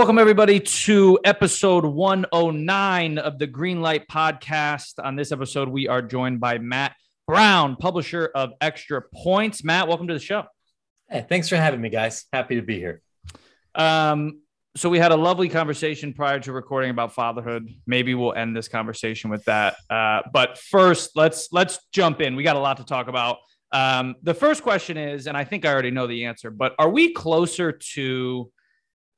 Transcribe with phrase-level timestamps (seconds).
[0.00, 4.94] Welcome, everybody, to episode 109 of the Greenlight Podcast.
[5.04, 9.62] On this episode, we are joined by Matt Brown, publisher of Extra Points.
[9.62, 10.44] Matt, welcome to the show.
[11.10, 12.24] Hey, thanks for having me, guys.
[12.32, 13.02] Happy to be here.
[13.74, 14.40] Um,
[14.74, 17.68] so, we had a lovely conversation prior to recording about fatherhood.
[17.86, 19.76] Maybe we'll end this conversation with that.
[19.90, 22.36] Uh, but first, let's let's jump in.
[22.36, 23.36] We got a lot to talk about.
[23.70, 26.88] Um, the first question is, and I think I already know the answer, but are
[26.88, 28.50] we closer to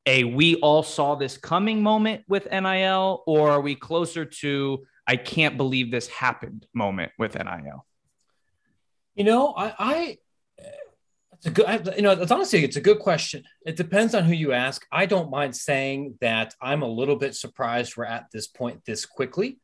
[0.07, 5.17] a we all saw this coming moment with NIL, or are we closer to I
[5.17, 7.87] can't believe this happened moment with NIL?
[9.15, 10.19] You know, I, I
[11.45, 13.43] it's a good, you know, it's honestly, it's a good question.
[13.67, 14.87] It depends on who you ask.
[14.93, 19.05] I don't mind saying that I'm a little bit surprised we're at this point this
[19.05, 19.59] quickly.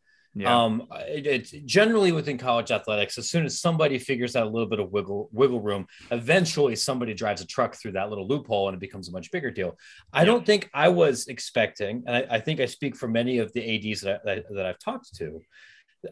[0.62, 3.18] Um, it, it's generally within college athletics.
[3.18, 7.14] As soon as somebody figures out a little bit of wiggle wiggle room, eventually somebody
[7.14, 9.76] drives a truck through that little loophole and it becomes a much bigger deal.
[10.12, 13.52] I don't think I was expecting, and I, I think I speak for many of
[13.52, 15.40] the ads that, I, that, I've talked to.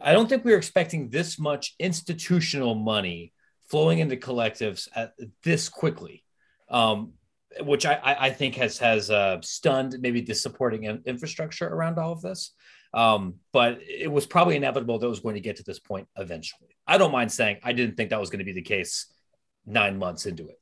[0.01, 3.33] I don't think we were expecting this much institutional money
[3.69, 6.23] flowing into collectives at this quickly.
[6.69, 7.13] Um,
[7.61, 11.97] which I, I I think has has uh, stunned maybe the supporting in- infrastructure around
[11.97, 12.53] all of this.
[12.93, 16.07] Um, but it was probably inevitable that it was going to get to this point
[16.17, 16.75] eventually.
[16.87, 19.07] I don't mind saying I didn't think that was going to be the case
[19.65, 20.59] nine months into it.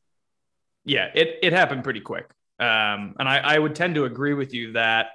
[0.84, 2.30] yeah, it it happened pretty quick.
[2.60, 5.08] Um, and I, I would tend to agree with you that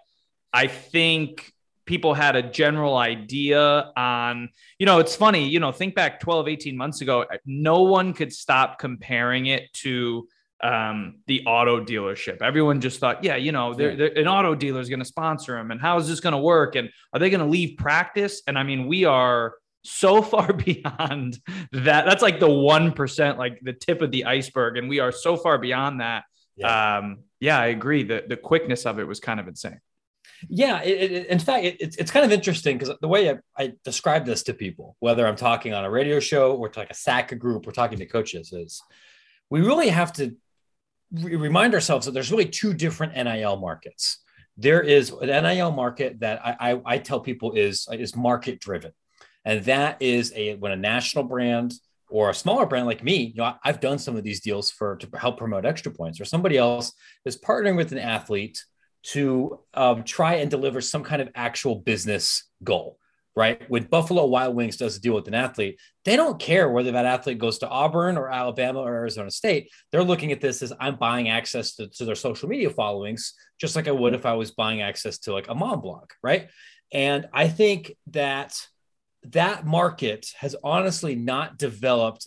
[0.52, 1.52] I think
[1.86, 6.48] people had a general idea on, you know, it's funny, you know, think back 12,
[6.48, 10.28] 18 months ago, no one could stop comparing it to
[10.62, 12.42] um, the auto dealership.
[12.42, 15.56] Everyone just thought, yeah, you know, they're, they're- an auto dealer is going to sponsor
[15.56, 15.70] them.
[15.70, 16.76] And how is this going to work?
[16.76, 18.42] And are they going to leave practice?
[18.46, 21.38] And I mean, we are so far beyond
[21.72, 22.04] that.
[22.04, 24.76] That's like the 1%, like the tip of the iceberg.
[24.76, 26.24] And we are so far beyond that.
[26.56, 26.98] Yeah.
[26.98, 28.02] Um, yeah, I agree.
[28.02, 29.80] The, the quickness of it was kind of insane.
[30.48, 33.38] Yeah, it, it, in fact, it, it's it's kind of interesting because the way I,
[33.58, 36.90] I describe this to people, whether I'm talking on a radio show or to like
[36.90, 38.82] a SACA group, or talking to coaches, is
[39.50, 40.34] we really have to
[41.12, 44.18] re- remind ourselves that there's really two different NIL markets.
[44.56, 48.92] There is an NIL market that I, I, I tell people is is market driven,
[49.44, 51.72] and that is a when a national brand
[52.10, 54.70] or a smaller brand like me, you know, I- I've done some of these deals
[54.70, 56.92] for to help promote extra points, or somebody else
[57.24, 58.62] is partnering with an athlete
[59.02, 62.98] to um, try and deliver some kind of actual business goal,
[63.36, 63.62] right?
[63.68, 67.06] When Buffalo Wild Wings does a deal with an athlete, they don't care whether that
[67.06, 69.70] athlete goes to Auburn or Alabama or Arizona State.
[69.92, 73.76] They're looking at this as I'm buying access to, to their social media followings, just
[73.76, 76.48] like I would if I was buying access to like a mom blog, right?
[76.92, 78.54] And I think that
[79.24, 82.26] that market has honestly not developed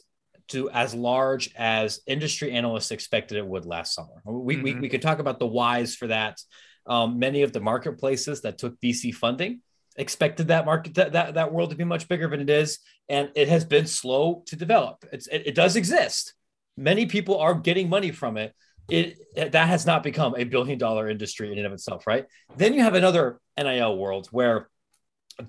[0.49, 4.21] to as large as industry analysts expected it would last summer.
[4.25, 4.81] We, we, Mhm.
[4.81, 6.37] we could talk about the whys for that.
[6.85, 9.61] Um, many of the marketplaces that took VC funding
[9.95, 13.29] expected that market that, that, that world to be much bigger than it is, and
[13.35, 15.05] it has been slow to develop.
[15.11, 16.33] It's, it, it does exist.
[16.77, 18.53] Many people are getting money from it.
[18.89, 22.25] It that has not become a billion dollar industry in and of itself, right?
[22.57, 24.67] Then you have another NIL world where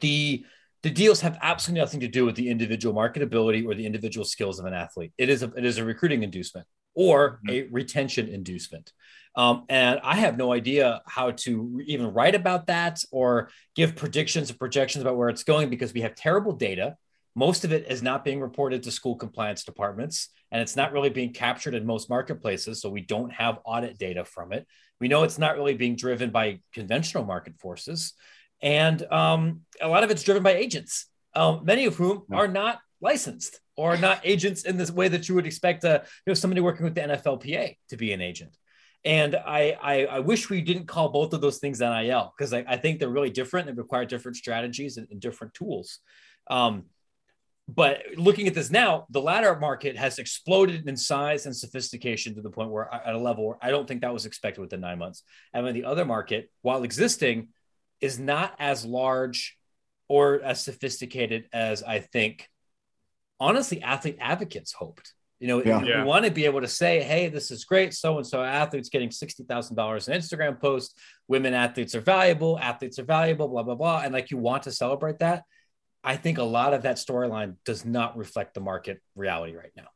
[0.01, 0.45] the
[0.85, 4.61] the deals have absolutely nothing to do with the individual marketability or the individual skills
[4.61, 5.13] of an athlete.
[5.19, 7.51] It is a it is a recruiting inducement or mm-hmm.
[7.51, 8.93] a retention inducement.
[9.37, 14.51] Um, and I have no idea how to even write about that or give predictions
[14.51, 16.97] and projections about where it's going because we have terrible data.
[17.35, 21.11] Most of it is not being reported to school compliance departments, and it's not really
[21.11, 22.81] being captured in most marketplaces.
[22.81, 24.69] So we don't have audit data from it.
[25.01, 28.13] We know it's not really being driven by conventional market forces.
[28.63, 32.79] And um, a lot of it's driven by agents, um, many of whom are not
[33.01, 36.61] licensed or not agents in this way that you would expect a, you know, somebody
[36.61, 38.57] working with the NFLPA to be an agent.
[39.05, 42.65] And I, I, I wish we didn't call both of those things NIL because I,
[42.67, 45.99] I think they're really different and require different strategies and, and different tools.
[46.49, 46.85] Um,
[47.69, 52.43] but looking at this now, the latter market has exploded in size and sophistication to
[52.43, 54.99] the point where, at a level where I don't think that was expected within nine
[54.99, 55.23] months.
[55.53, 57.49] And then the other market, while existing,
[58.01, 59.57] is not as large
[60.09, 62.51] or as sophisticated as I think,
[63.41, 65.15] honestly, athlete advocates hoped.
[65.45, 65.83] You know, Yeah.
[65.83, 66.05] we Yeah.
[66.05, 67.93] want to be able to say, hey, this is great.
[67.93, 70.99] So and so athletes getting $60,000 in Instagram post.
[71.29, 72.59] Women athletes are valuable.
[72.59, 74.01] Athletes are valuable, blah, blah, blah.
[74.01, 75.43] And like you want to celebrate that.
[76.03, 79.89] I think a lot of that storyline does not reflect the market reality right now.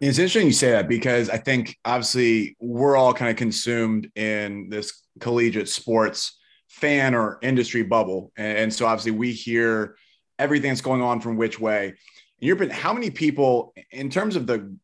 [0.00, 4.68] It's interesting you say that because I think obviously we're all kind of consumed in
[4.68, 6.38] this collegiate sports
[6.68, 8.30] fan or industry bubble.
[8.36, 9.96] And, and so obviously we hear
[10.38, 11.94] everything that's going on from which way.
[12.40, 14.76] And you're how many people in terms of the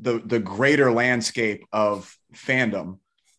[0.00, 2.98] the the greater landscape of fandom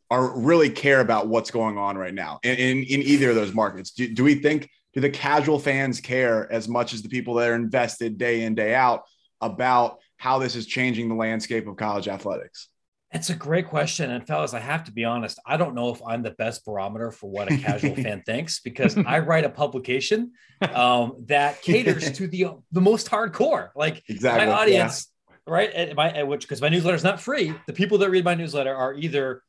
[0.09, 3.53] are really care about what's going on right now in, in, in either of those
[3.53, 3.91] markets.
[3.91, 7.49] Do, do we think do the casual fans care as much as the people that
[7.49, 9.03] are invested day in, day out
[9.39, 12.67] about how this is changing the landscape of college athletics?
[13.13, 14.09] It's a great question.
[14.09, 17.11] And fellas, I have to be honest, I don't know if I'm the best barometer
[17.11, 20.31] for what a casual fan thinks because I write a publication
[20.73, 23.69] um, that caters to the the most hardcore.
[23.75, 24.45] Like Exactly.
[24.45, 25.11] my audience,
[25.45, 25.69] right?
[25.75, 27.53] And my and which because my newsletter is not free.
[27.67, 29.43] The people that read my newsletter are either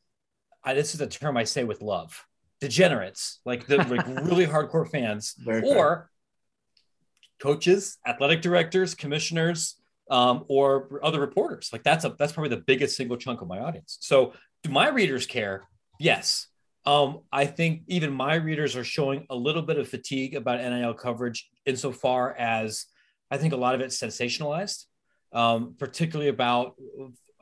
[0.65, 2.27] I, this is a term I say with love,
[2.61, 5.77] degenerates, like the like really hardcore fans, Very fair.
[5.79, 6.11] or
[7.41, 9.77] coaches, athletic directors, commissioners,
[10.11, 11.71] um, or other reporters.
[11.73, 13.99] Like that's a that's probably the biggest single chunk of my audience.
[14.01, 15.65] So do my readers care?
[15.99, 16.49] Yes.
[16.85, 20.95] Um, I think even my readers are showing a little bit of fatigue about NIL
[20.95, 22.87] coverage insofar as
[23.31, 24.85] I think a lot of it's sensationalized,
[25.33, 26.75] um, particularly about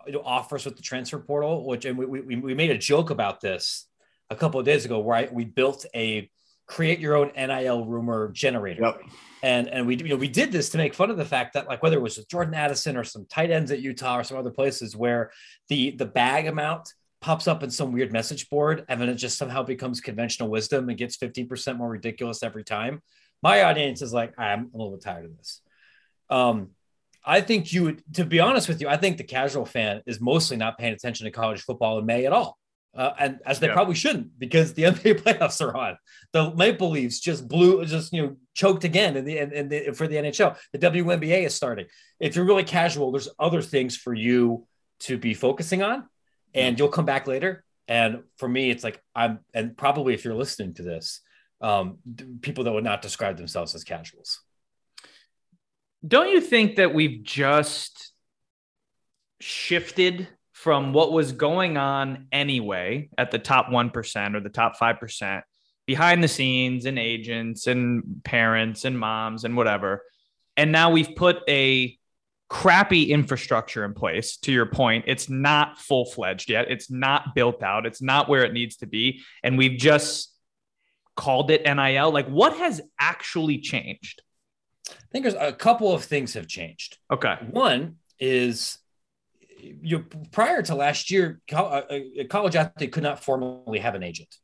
[0.07, 3.11] you know, offers with the transfer portal, which and we, we, we made a joke
[3.11, 3.87] about this
[4.29, 6.31] a couple of days ago, where I, we built a
[6.71, 8.83] create your own NIL rumor generator.
[8.83, 9.03] Yep.
[9.43, 11.67] And and we you know we did this to make fun of the fact that
[11.67, 14.37] like whether it was with Jordan Addison or some tight ends at Utah or some
[14.37, 15.31] other places where
[15.69, 19.37] the the bag amount pops up in some weird message board and then it just
[19.37, 23.03] somehow becomes conventional wisdom and gets 15% more ridiculous every time.
[23.43, 25.61] My audience is like, I'm a little bit tired of this.
[26.31, 26.71] Um,
[27.25, 30.19] I think you would, to be honest with you, I think the casual fan is
[30.19, 32.57] mostly not paying attention to college football in May at all.
[32.95, 33.75] Uh, and as they Yeah.
[33.75, 35.97] probably shouldn't, because the NBA playoffs are on.
[36.33, 40.09] The Maple Leafs just blew, just you know, choked again in the, in the for
[40.09, 40.57] the NHL.
[40.73, 41.87] The WNBA is starting.
[42.19, 44.67] If you're really casual, there's other things for you
[45.01, 46.09] to be focusing on,
[46.55, 47.65] and you'll come back later.
[47.87, 51.21] And for me, it's like I'm, and probably if you're listening to this,
[51.61, 51.99] um,
[52.41, 54.41] people that would not describe themselves as casuals.
[56.07, 58.13] Don't you think that we've just
[59.41, 60.29] shifted
[60.63, 65.41] from what was going on anyway at the top 1% or the top 5%
[65.87, 70.03] behind the scenes and agents and parents and moms and whatever?
[70.59, 71.97] And now we've put a
[72.51, 74.37] crappy infrastructure in place.
[74.39, 78.45] To your point, it's not full fledged yet, it's not built out, it's not where
[78.45, 79.23] it needs to be.
[79.43, 80.31] And we've just
[81.17, 82.11] called it NIL.
[82.11, 84.21] Like, what has actually changed?
[84.91, 86.99] I think there's a couple of things have changed.
[87.11, 87.37] Okay.
[87.51, 88.77] One is
[89.83, 94.35] you prior to last year, a, a college athlete could not formally have an agent,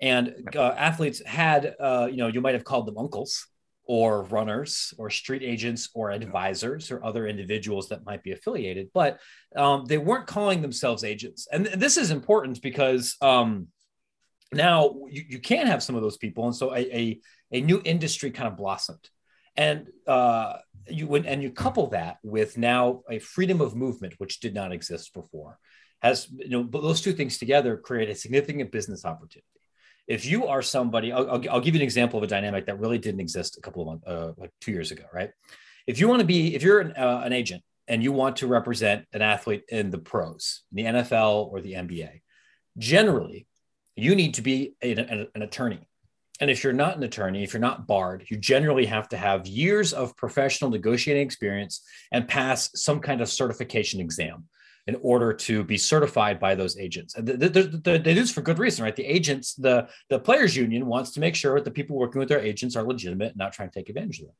[0.00, 3.46] and uh, athletes had, uh, you know, you might have called them uncles
[3.86, 9.20] or runners or street agents or advisors or other individuals that might be affiliated, but
[9.56, 11.46] um, they weren't calling themselves agents.
[11.52, 13.68] And th- this is important because um,
[14.52, 17.20] now you, you can have some of those people, and so a, a,
[17.52, 19.06] a new industry kind of blossomed.
[19.56, 20.54] And uh,
[20.88, 25.14] you and you couple that with now a freedom of movement which did not exist
[25.14, 25.58] before
[26.02, 29.46] has you know but those two things together create a significant business opportunity.
[30.06, 32.78] If you are somebody I'll, I'll, I'll give you an example of a dynamic that
[32.78, 35.30] really didn't exist a couple of months uh, like two years ago right?
[35.86, 38.46] If you want to be if you're an, uh, an agent and you want to
[38.46, 42.20] represent an athlete in the pros in the nfl or the nba
[42.78, 43.46] generally
[43.96, 45.86] you need to be an- an attorney
[46.40, 49.46] and if you're not an attorney, if you're not barred, you generally have to have
[49.46, 54.44] years of professional negotiating experience and pass some kind of certification exam
[54.86, 57.14] in order to be certified by those agents.
[57.14, 58.94] And th- th- th- th- they do this for good reason, right?
[58.94, 62.28] The agents, the, the players union wants to make sure that the people working with
[62.28, 64.34] their agents are legitimate and not trying to take advantage of them.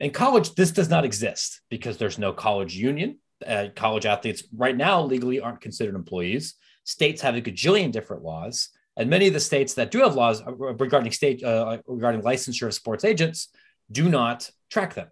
[0.00, 3.18] In college, this does not exist because there's no college union.
[3.46, 6.54] Uh, college athletes right now legally aren't considered employees.
[6.84, 8.70] States have a gajillion different laws.
[8.96, 12.74] And many of the states that do have laws regarding state uh, regarding licensure of
[12.74, 13.48] sports agents
[13.90, 15.08] do not track them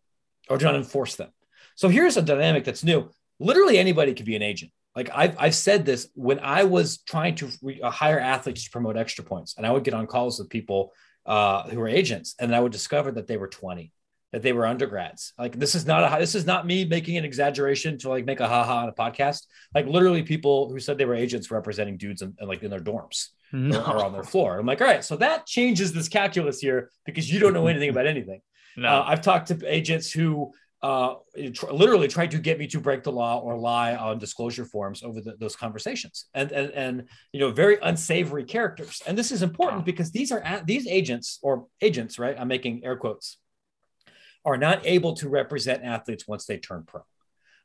[0.48, 1.30] or do not enforce them.
[1.74, 3.10] So here's a dynamic that's new.
[3.40, 4.70] Literally anybody could be an agent.
[4.94, 8.70] Like I've, I've said this when I was trying to re- uh, hire athletes to
[8.70, 10.92] promote extra points, and I would get on calls with people
[11.24, 13.90] uh, who were agents, and I would discover that they were 20,
[14.32, 15.34] that they were undergrads.
[15.38, 18.40] Like this is not a this is not me making an exaggeration to like make
[18.40, 19.46] a haha on a podcast.
[19.74, 23.28] Like literally people who said they were agents representing dudes in like in their dorms
[23.52, 24.58] or, or on their floor.
[24.58, 27.90] I'm like, all right, so that changes this calculus here because you don't know anything
[27.90, 28.40] about anything.
[28.74, 28.88] No.
[28.88, 30.50] Uh, I've talked to agents who
[30.82, 31.16] uh,
[31.54, 35.02] tr- literally tried to get me to break the law or lie on disclosure forms
[35.02, 39.02] over the, those conversations, and, and and you know very unsavory characters.
[39.06, 42.34] And this is important because these are these agents or agents, right?
[42.38, 43.36] I'm making air quotes,
[44.44, 47.02] are not able to represent athletes once they turn pro,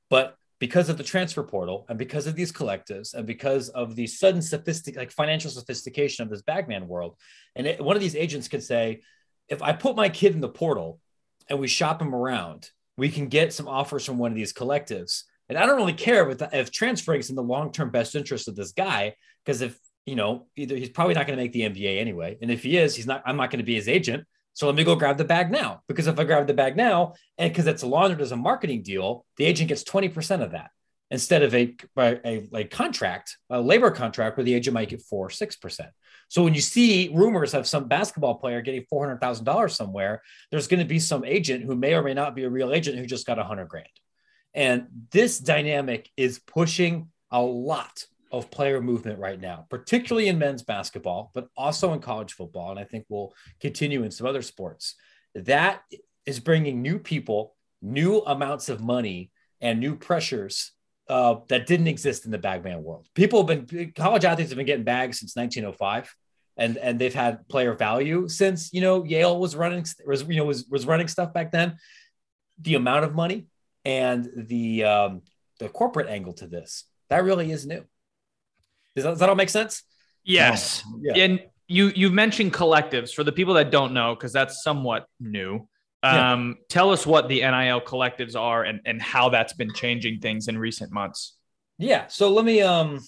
[0.09, 4.07] but because of the transfer portal and because of these collectives and because of the
[4.07, 7.15] sudden sophistic like financial sophistication of this bagman world
[7.55, 9.01] and it, one of these agents could say
[9.49, 10.99] if i put my kid in the portal
[11.47, 15.23] and we shop him around we can get some offers from one of these collectives.
[15.49, 18.55] And i don't really care if, if transferring is in the long-term best interest of
[18.55, 19.15] this guy
[19.45, 22.37] because if you know either he's probably not going to make the nba anyway.
[22.41, 24.25] And if he is he's not i'm not going to be his agent
[24.57, 25.83] so let me go grab the bag now.
[25.87, 29.23] Because if I grab the bag now, and because it's laundered as a marketing deal,
[29.37, 30.71] the agent gets 20% of that
[31.11, 35.27] instead of a, a, a contract, a labor contract where the agent might get four
[35.27, 35.89] or 6%.
[36.29, 40.87] So when you see rumors of some basketball player getting $400,000 somewhere, there's going to
[40.87, 43.37] be some agent who may or may not be a real agent who just got
[43.37, 43.85] a hundred grand.
[44.55, 50.63] And this dynamic is pushing a lot of player movement right now, particularly in men's
[50.63, 52.71] basketball, but also in college football.
[52.71, 54.95] And I think we'll continue in some other sports.
[55.35, 55.81] That
[56.25, 59.31] is bringing new people, new amounts of money,
[59.61, 60.71] and new pressures
[61.09, 63.07] uh, that didn't exist in the bagman world.
[63.15, 66.13] People have been, college athletes have been getting bags since 1905.
[66.59, 70.45] And, and they've had player value since you know Yale was running was you know
[70.45, 71.77] was was running stuff back then.
[72.59, 73.45] The amount of money
[73.85, 75.21] and the um,
[75.59, 77.85] the corporate angle to this that really is new.
[78.97, 79.83] Does that, does that all make sense?
[80.23, 80.83] Yes.
[80.99, 81.23] Yeah.
[81.23, 85.67] And you you mentioned collectives for the people that don't know because that's somewhat new.
[86.01, 86.65] Um, yeah.
[86.67, 90.57] Tell us what the NIL collectives are and, and how that's been changing things in
[90.57, 91.35] recent months.
[91.77, 92.07] Yeah.
[92.07, 92.99] So let me um,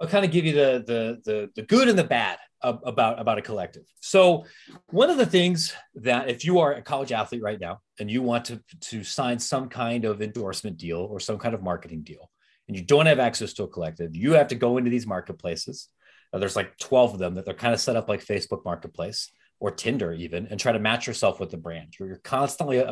[0.00, 3.36] I'll kind of give you the the the, the good and the bad about about
[3.36, 3.84] a collective.
[4.00, 4.46] So
[4.86, 8.22] one of the things that if you are a college athlete right now and you
[8.22, 12.30] want to to sign some kind of endorsement deal or some kind of marketing deal,
[12.68, 15.88] and you don't have access to a collective, you have to go into these marketplaces.
[16.32, 19.70] There's like 12 of them that they're kind of set up like Facebook Marketplace or
[19.70, 21.94] Tinder even, and try to match yourself with the brand.
[21.98, 22.84] You're, you're constantly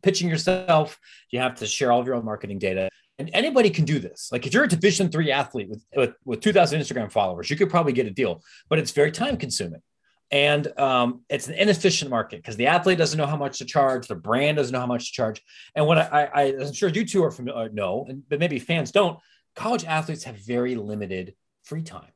[0.00, 0.98] pitching yourself.
[1.30, 2.88] You have to share all of your own marketing data.
[3.18, 4.30] And anybody can do this.
[4.32, 7.68] Like if you're a Division three athlete with, with, with 2,000 Instagram followers, you could
[7.68, 9.82] probably get a deal, but it's very time consuming.
[10.30, 14.06] And um, it's an inefficient market because the athlete doesn't know how much to charge,
[14.08, 15.42] the brand doesn't know how much to charge.
[15.74, 18.92] And what I, I am sure you two are familiar, uh, know, but maybe fans
[18.92, 19.18] don't.
[19.56, 22.12] College athletes have very limited free time.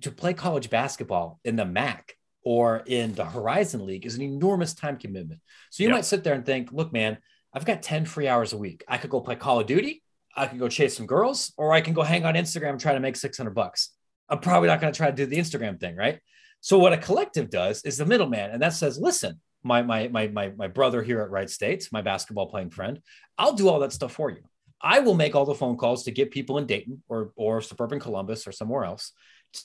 [0.00, 4.72] To play college basketball in the MAC or in the Horizon League is an enormous
[4.72, 5.40] time commitment.
[5.70, 5.96] So you yep.
[5.96, 7.18] might sit there and think, look, man,
[7.52, 8.84] I've got 10 free hours a week.
[8.88, 10.02] I could go play Call of Duty,
[10.34, 12.92] I could go chase some girls, or I can go hang on Instagram and try
[12.92, 13.90] to make 600 bucks.
[14.28, 16.20] I'm probably not going to try to do the Instagram thing, right?
[16.66, 20.26] So what a collective does is the middleman, and that says, listen, my my my
[20.26, 23.00] my my brother here at Wright State, my basketball playing friend,
[23.38, 24.42] I'll do all that stuff for you.
[24.82, 28.00] I will make all the phone calls to get people in Dayton or or suburban
[28.00, 29.12] Columbus or somewhere else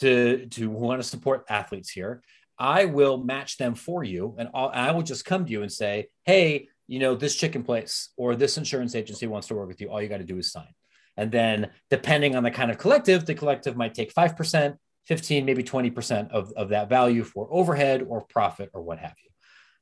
[0.02, 2.22] to to want to support athletes here.
[2.60, 5.72] I will match them for you, and I'll, I will just come to you and
[5.72, 9.82] say, hey, you know, this chicken place or this insurance agency wants to work with
[9.82, 9.90] you.
[9.90, 10.76] All you got to do is sign.
[11.18, 14.78] And then, depending on the kind of collective, the collective might take 5%,
[15.08, 19.30] 15, maybe 20% of, of that value for overhead or profit or what have you.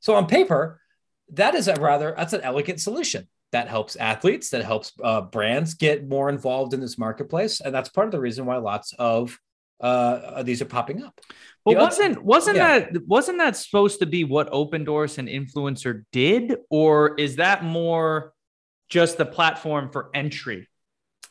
[0.00, 0.80] So on paper,
[1.34, 5.74] that is a rather, that's an elegant solution that helps athletes, that helps uh, brands
[5.74, 7.60] get more involved in this marketplace.
[7.60, 9.38] And that's part of the reason why lots of
[9.80, 11.20] uh, these are popping up.
[11.64, 12.80] Well, wasn't wasn't yeah.
[12.80, 18.32] that wasn't that supposed to be what Opendorse and INFLCR did, or is that more
[18.88, 20.68] just the platform for entry?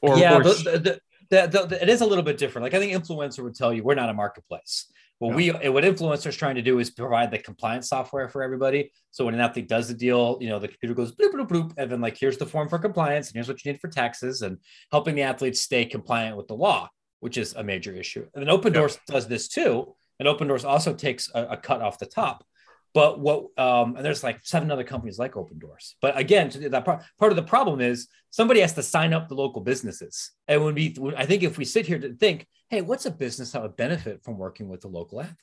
[0.02, 0.44] Or, yeah, or...
[0.44, 1.00] The, the,
[1.30, 2.64] the, it is a little bit different.
[2.64, 4.92] Like I think INFLCR would tell you we're not a marketplace.
[5.20, 8.92] Well, we what INFLCR's trying to do is provide the compliance software for everybody.
[9.12, 11.74] So when an athlete does the deal, you know, the computer goes bloop bloop bloop,
[11.78, 14.42] and then like here's the form for compliance, and here's what you need for taxes,
[14.44, 14.58] and
[14.92, 18.26] helping the athletes stay compliant with the law, which is a major issue.
[18.34, 22.06] And then Opendorse does this too, and Opendorse also takes a, a cut off the
[22.06, 22.46] top.
[22.94, 25.94] But what um, and there's like seven other companies like Opendorse.
[26.02, 29.36] But again, that part, part of the problem is somebody has to sign up the
[29.36, 30.32] local businesses.
[30.48, 33.52] And when we, I think if we sit here to think, hey, what's a business
[33.52, 35.36] that would benefit from working with a local athlete?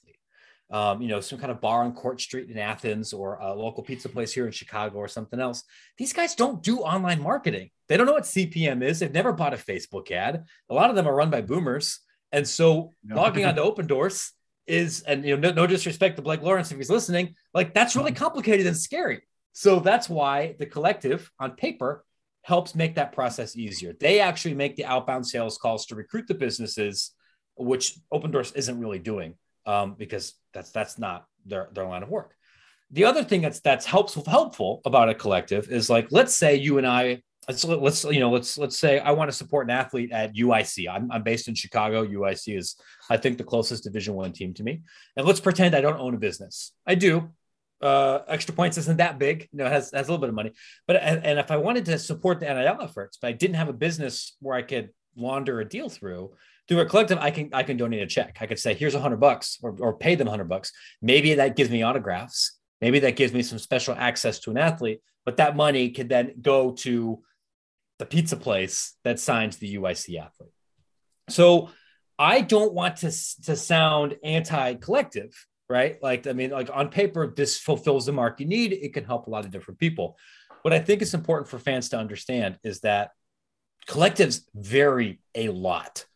[0.68, 3.84] Um, you know, some kind of bar on Court Street in Athens or a local
[3.84, 5.62] pizza place here in Chicago or something else.
[5.96, 7.70] These guys don't do online marketing.
[7.88, 8.98] They don't know what CPM is.
[8.98, 10.44] They've never bought a Facebook ad.
[10.68, 12.00] A lot of them are run by boomers.
[12.32, 13.14] And so no.
[13.14, 14.32] logging onto Opendorse
[14.66, 17.96] is, and you know, no, no disrespect to Blake Lawrence if he's listening, like that's
[17.96, 18.24] really mm-hmm.
[18.24, 19.22] complicated and scary.
[19.52, 22.04] So that's why the collective on paper
[22.42, 23.94] helps make that process easier.
[23.98, 27.12] They actually make the outbound sales calls to recruit the businesses,
[27.56, 32.34] which Opendorse isn't really doing um, because that's that's not their, their line of work.
[32.90, 36.78] the other thing that's that's helpful helpful about a collective is like let's say you
[36.78, 40.12] and I let's let's you know let's let's say I want to support an athlete
[40.12, 40.88] at UIC.
[40.88, 42.06] I'm, I'm based in Chicago.
[42.06, 42.76] UIC is
[43.08, 44.82] I think the closest Division One team to me.
[45.16, 46.72] And let's pretend I don't own a business.
[46.86, 47.30] I do.
[47.80, 49.48] Uh, extra points isn't that big.
[49.52, 50.52] You know, has has a little bit of money.
[50.86, 53.68] But and, and if I wanted to support the NIL efforts, but I didn't have
[53.68, 56.32] a business where I could launder a deal through
[56.68, 58.38] through a collective, I can I can donate a check.
[58.40, 60.72] I could say here's a hundred bucks or, or pay them hundred bucks.
[61.00, 62.58] Maybe that gives me autographs.
[62.80, 65.00] Maybe that gives me some special access to an athlete.
[65.24, 67.22] But that money could then go to
[67.98, 70.50] the pizza place that signs the UIC athlete.
[71.28, 71.70] So
[72.18, 73.10] I don't want to,
[73.44, 75.32] to sound anti-collective,
[75.68, 76.02] right?
[76.02, 78.72] Like, I mean, like on paper, this fulfills the mark you need.
[78.72, 80.16] It can help a lot of different people.
[80.62, 83.10] What I think is important for fans to understand is that
[83.88, 86.06] collectives vary a lot.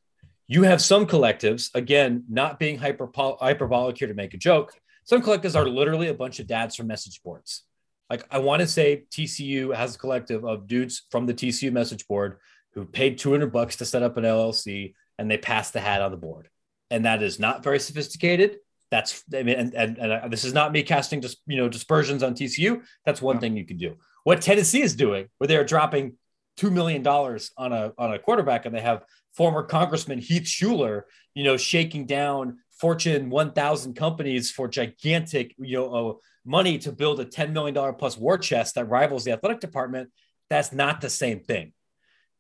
[0.48, 4.72] You have some collectives, again, not being hyper, hyperbolic here to make a joke.
[5.04, 7.64] Some collectives are literally a bunch of dads from message boards
[8.10, 12.06] like I want to say TCU has a collective of dudes from the TCU message
[12.08, 12.38] board
[12.74, 16.10] who paid 200 bucks to set up an LLC and they passed the hat on
[16.10, 16.48] the board.
[16.90, 18.58] And that is not very sophisticated.
[18.90, 21.68] That's I mean, and, and, and uh, this is not me casting just you know
[21.68, 22.82] dispersions on TCU.
[23.04, 23.94] That's one thing you can do.
[24.24, 26.16] What Tennessee is doing, where they're dropping
[26.56, 31.02] two million dollars on a on a quarterback, and they have former Congressman Heath Shuler,
[31.34, 36.12] you know, shaking down Fortune 1000 companies for gigantic, you know, uh,
[36.44, 40.10] money to build a $10 million plus war chest that rivals the athletic department,
[40.48, 41.72] that's not the same thing.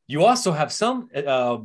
[0.06, 1.58] You also have some uh,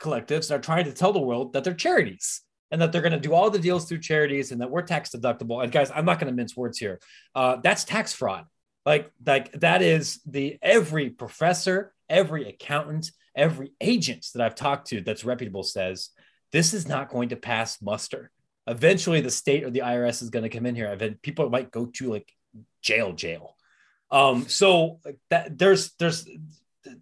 [0.00, 3.12] collectives that are trying to tell the world that they're charities and that they're going
[3.12, 5.62] to do all the deals through charities and that we're tax deductible.
[5.62, 7.00] And guys, I'm not going to mince words here.
[7.34, 8.46] Uh, that's tax fraud.
[8.86, 15.02] Like, like that is the every professor, every accountant, every agent that I've talked to
[15.02, 16.08] that's reputable says
[16.52, 18.30] this is not going to pass muster
[18.66, 20.88] eventually the state or the IRS is going to come in here.
[20.88, 22.32] I've had people might go to like
[22.80, 23.56] jail, jail.
[24.10, 26.28] Um, so that there's there's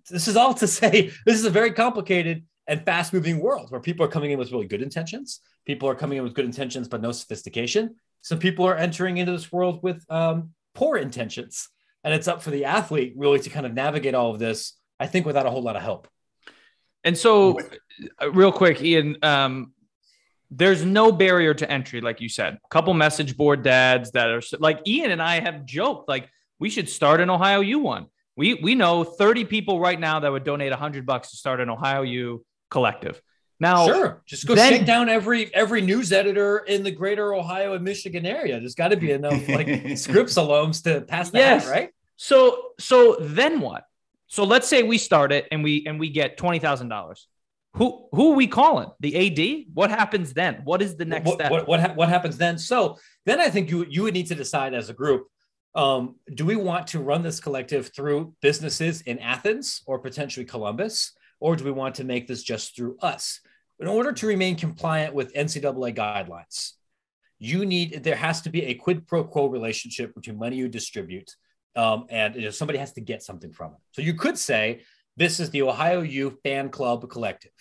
[0.08, 3.80] this is all to say this is a very complicated and fast moving world where
[3.80, 5.40] people are coming in with really good intentions.
[5.66, 7.96] People are coming in with good intentions, but no sophistication.
[8.22, 11.68] Some people are entering into this world with um, poor intentions.
[12.04, 15.06] And it's up for the athlete really to kind of navigate all of this, I
[15.06, 16.08] think, without a whole lot of help.
[17.04, 17.58] And so,
[18.20, 19.72] uh, real quick, Ian, um,
[20.50, 22.54] there's no barrier to entry, like you said.
[22.54, 26.70] A couple message board dads that are like Ian and I have joked, like we
[26.70, 28.06] should start an Ohio U one.
[28.36, 31.70] We we know 30 people right now that would donate 100 bucks to start an
[31.70, 33.20] Ohio U collective.
[33.60, 37.74] Now, sure, just go then, shake down every every news editor in the greater Ohio
[37.74, 38.58] and Michigan area.
[38.58, 39.66] There's got to be enough like
[39.98, 41.68] Scripps alums to pass that, yes.
[41.68, 41.90] right?
[42.16, 43.84] So so then what?
[44.30, 47.26] So let's say we start it and we and we get twenty thousand dollars.
[47.74, 48.88] Who who are we calling?
[49.00, 49.74] The AD?
[49.74, 50.60] What happens then?
[50.62, 51.50] What is the next what, step?
[51.50, 52.56] What, what, ha- what happens then?
[52.56, 55.26] So then I think you you would need to decide as a group.
[55.74, 61.12] Um, do we want to run this collective through businesses in Athens or potentially Columbus,
[61.40, 63.40] or do we want to make this just through us?
[63.80, 66.74] In order to remain compliant with NCAA guidelines,
[67.40, 71.34] you need there has to be a quid pro quo relationship between money you distribute
[71.76, 73.78] um, and you know, somebody has to get something from it.
[73.92, 74.82] So you could say
[75.16, 77.52] this is the Ohio U Fan Club Collective.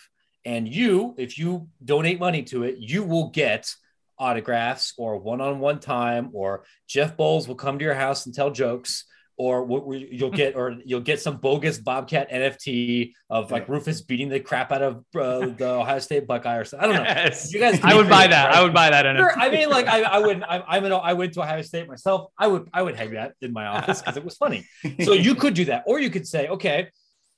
[0.46, 3.70] And you, if you donate money to it, you will get
[4.18, 9.06] autographs or one-on-one time, or Jeff Boals will come to your house and tell jokes,
[9.40, 9.66] or
[10.12, 14.72] you'll get, or you'll get some bogus Bobcat NFT of like Rufus beating the crap
[14.72, 16.92] out of uh, the Ohio State Buckeye or something.
[16.92, 17.10] I don't know.
[17.10, 17.52] Yes.
[17.52, 18.48] You guys, I would buy that.
[18.48, 18.56] Right?
[18.58, 19.06] I would buy that.
[19.18, 19.32] Sure.
[19.40, 20.44] I mean, like I, I wouldn't.
[20.44, 22.30] I, I'm an, I went to Ohio State myself.
[22.38, 24.66] I would, I would hang that in my office because it was funny.
[25.04, 26.90] So you could do that, or you could say, okay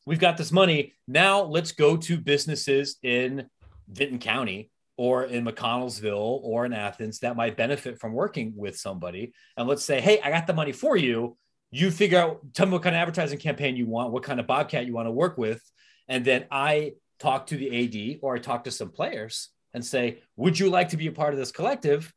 [0.05, 0.93] we've got this money.
[1.07, 3.47] Now let's go to businesses in
[3.87, 9.33] Vinton County or in McConnelsville or in Athens that might benefit from working with somebody.
[9.57, 11.37] And let's say, hey, I got the money for you.
[11.71, 14.47] You figure out, tell me what kind of advertising campaign you want, what kind of
[14.47, 15.61] Bobcat you want to work with.
[16.07, 20.19] And then I talk to the AD or I talk to some players and say,
[20.35, 22.13] would you like to be a part of this collective?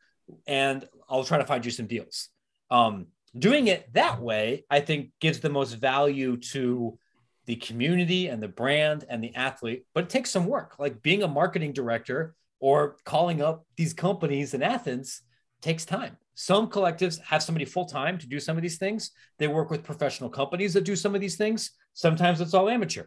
[0.46, 2.30] And I'll try to find you some deals.
[2.70, 3.06] Um,
[3.38, 6.98] doing it that way, I think gives the most value to
[7.46, 10.76] the community and the brand and the athlete, but it takes some work.
[10.78, 15.22] Like being a marketing director or calling up these companies in Athens
[15.60, 16.16] takes time.
[16.34, 19.12] Some collectives have somebody full time to do some of these things.
[19.38, 21.70] They work with professional companies that do some of these things.
[21.92, 23.04] Sometimes it's all amateur.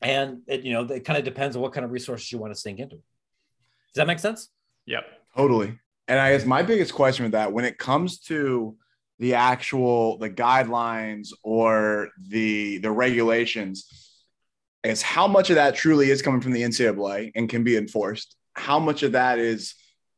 [0.00, 2.54] And it, you know, it kind of depends on what kind of resources you want
[2.54, 2.96] to sink into.
[2.96, 4.50] Does that make sense?
[4.86, 5.04] Yep.
[5.36, 5.78] Totally.
[6.06, 8.76] And I guess my biggest question with that, when it comes to
[9.18, 13.88] the actual the guidelines or the the regulations
[14.82, 18.36] is how much of that truly is coming from the NCAA and can be enforced.
[18.52, 19.74] How much of that is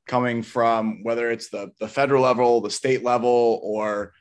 [0.07, 4.13] coming from whether it's the the federal level, the state level, or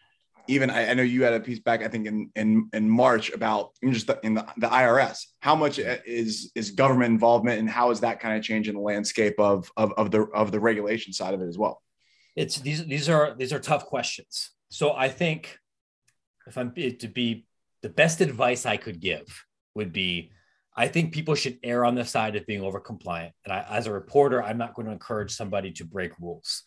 [0.48, 3.32] even I, I know you had a piece back I think in in in March
[3.32, 5.26] about just the, in the, the IRS.
[5.40, 8.82] How much uh, is is government involvement, and how is that kind of changing the
[8.82, 11.82] landscape of of of the of the regulation side of it as well?
[12.36, 14.52] It's these these are these are tough questions.
[14.70, 15.58] So I think
[16.48, 17.46] if I'm to be
[17.82, 19.46] the best advice I could give
[19.76, 20.32] would be
[20.76, 23.34] I think people should err on the side of being over compliant.
[23.46, 26.64] And I, as a reporter, I'm not going to encourage somebody to break rules.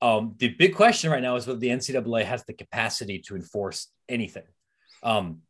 [0.00, 3.88] Um, the big question right now is whether the NCAA has the capacity to enforce
[4.08, 4.46] anything.
[5.02, 5.42] Um,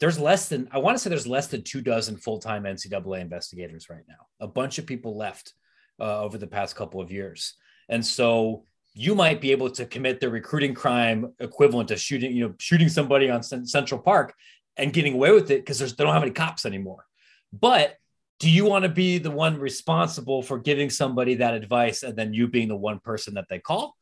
[0.00, 3.20] there's less than, I want to say there's less than two dozen full time NCAA
[3.20, 4.26] investigators right now.
[4.40, 5.52] A bunch of people left
[6.00, 7.54] uh, over the past couple of years.
[7.88, 12.48] And so you might be able to commit the recruiting crime equivalent to shooting, you
[12.48, 14.34] know, shooting somebody on Central Park
[14.76, 17.04] and getting away with it because they don't have any cops anymore.
[17.52, 17.96] But
[18.38, 22.32] do you want to be the one responsible for giving somebody that advice and then
[22.32, 23.96] you being the one person that they call?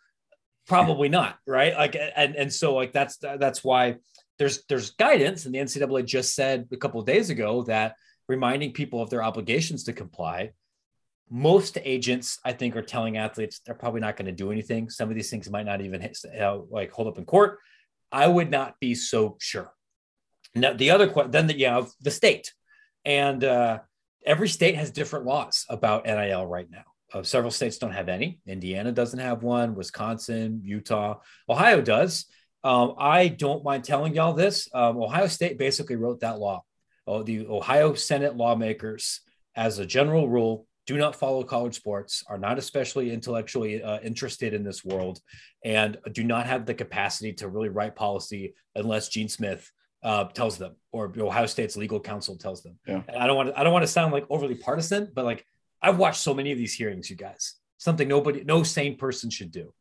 [0.67, 1.75] Probably not, right?
[1.75, 3.97] Like, and and so like that's that's why
[4.39, 7.95] there's there's guidance, and the NCAA just said a couple of days ago that
[8.29, 10.51] reminding people of their obligations to comply.
[11.29, 14.91] Most agents i think are telling athletes they're probably not going to do anything.
[14.91, 17.59] Some of these things might not even hit, uh, like hold up in court.
[18.13, 19.73] I would not be so sure.
[20.55, 22.53] Now the other question then the, you have the state
[23.07, 23.79] and uh,
[24.27, 26.85] every state has different laws about nil right now.
[27.15, 28.41] Uh, several states don't have any.
[28.47, 29.77] Indiana doesn't have one.
[29.77, 32.27] Wisconsin utah ohio does.
[32.65, 34.69] Um, i don't mind telling y'all this.
[34.75, 36.65] Um, ohio state basically wrote that law.
[37.07, 39.21] Oh, the ohio senate lawmakers
[39.55, 44.55] as a general rule do not follow college sports, are not especially intellectually uh, interested
[44.55, 45.21] in this world,
[45.65, 49.71] and do not have the capacity to really write policy unless Gene Smith
[50.07, 52.79] uh, tells them or Ohio State's legal counsel tells them.
[52.87, 53.03] Yeah.
[53.09, 55.45] And I don't want to, I don't want to sound like overly partisan, but like
[55.83, 57.55] I've watched so many of these hearings, you guys.
[57.79, 59.75] Something nobody, no sane person should do.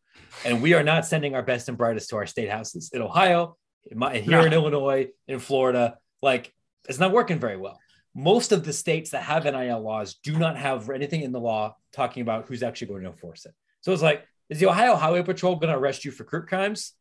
[0.43, 3.55] And we are not sending our best and brightest to our state houses in Ohio,
[3.89, 4.45] in my, here no.
[4.45, 5.97] in Illinois, in Florida.
[6.21, 6.53] Like
[6.89, 7.79] it's not working very well
[8.15, 11.75] most of the states that have NIL laws do not have anything in the law
[11.91, 13.53] talking about who's actually going to enforce it.
[13.81, 16.93] So it's like, is the Ohio Highway Patrol going to arrest you for crime crimes?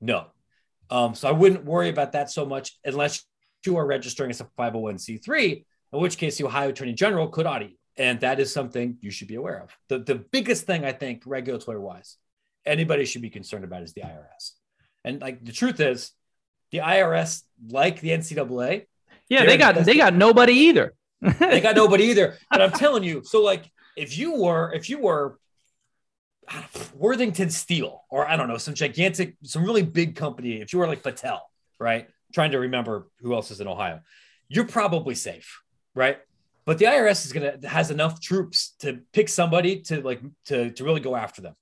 [0.00, 0.26] No.
[0.90, 3.24] Um, so I wouldn't worry about that so much unless
[3.64, 7.70] you are registering as a 501c3, in which case the Ohio Attorney General could audit
[7.70, 7.76] you.
[7.96, 9.76] And that is something you should be aware of.
[9.88, 12.16] The, the biggest thing I think, regulatory wise,
[12.64, 14.52] anybody should be concerned about is the IRS.
[15.04, 16.12] And like the truth is,
[16.70, 18.86] the IRS, like the NCAA,
[19.28, 20.94] yeah, they got they got nobody either.
[21.20, 22.36] they got nobody either.
[22.50, 25.38] But I'm telling you, so like if you were if you were
[26.94, 30.86] Worthington Steel or I don't know some gigantic some really big company, if you were
[30.86, 31.40] like Battelle,
[31.78, 32.08] right?
[32.32, 34.00] Trying to remember who else is in Ohio,
[34.48, 35.60] you're probably safe,
[35.94, 36.18] right?
[36.64, 40.84] But the IRS is gonna has enough troops to pick somebody to like to to
[40.84, 41.54] really go after them.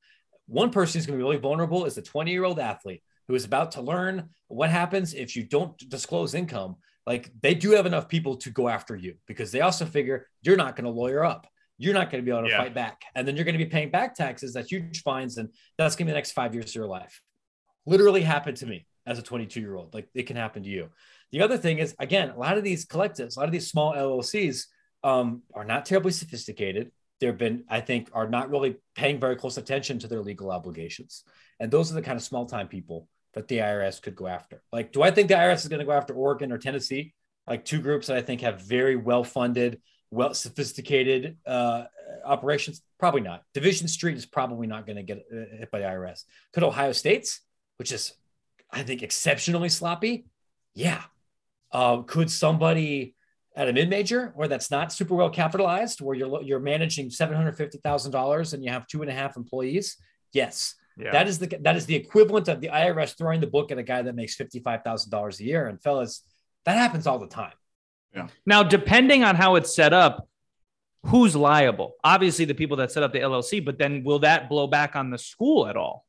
[0.46, 3.44] One person who's gonna be really vulnerable is a 20 year old athlete who is
[3.44, 8.08] about to learn what happens if you don't disclose income like they do have enough
[8.08, 11.46] people to go after you because they also figure you're not to lawyer up.
[11.78, 12.62] You're not going to be able to yeah.
[12.62, 13.02] fight back.
[13.14, 15.36] And then you're going to be paying back taxes, that huge fines.
[15.36, 17.20] And that's going to be the next five years of your life.
[17.84, 19.94] Literally happened to me as a 22 year old.
[19.94, 20.88] Like it can happen to you.
[21.32, 23.94] The other thing is, again, a lot of these collectives, a lot of these small
[23.94, 24.66] LLCs
[25.04, 26.90] um, are not terribly sophisticated.
[27.20, 31.24] They've been, I think, are not really paying very close attention to their legal obligations.
[31.60, 34.62] And those are the kind of small time people that the IRS could go after.
[34.72, 37.14] Like, do I think the IRS is going to go after Oregon or Tennessee?
[37.46, 41.84] Like two groups that I think have very well funded, well sophisticated uh,
[42.24, 42.82] operations.
[42.98, 43.42] Probably not.
[43.54, 46.24] Division Street is probably not going to get uh, hit by the IRS.
[46.52, 47.40] Could Ohio State's,
[47.78, 48.14] which is
[48.70, 50.26] I think exceptionally sloppy,
[50.74, 51.02] yeah.
[51.72, 53.14] Uh, could somebody
[53.56, 57.36] at a mid major or that's not super well capitalized, where you're you're managing seven
[57.36, 59.96] hundred fifty thousand dollars and you have two and a half employees?
[60.32, 60.74] Yes.
[60.98, 61.12] Yeah.
[61.12, 63.82] That is the that is the equivalent of the IRS throwing the book at a
[63.82, 65.66] guy that makes fifty five thousand dollars a year.
[65.66, 66.22] And fellas,
[66.64, 67.52] that happens all the time.
[68.14, 68.28] Yeah.
[68.44, 70.28] Now, depending on how it's set up,
[71.06, 71.94] who's liable?
[72.02, 75.10] Obviously, the people that set up the LLC, but then will that blow back on
[75.10, 76.04] the school at all?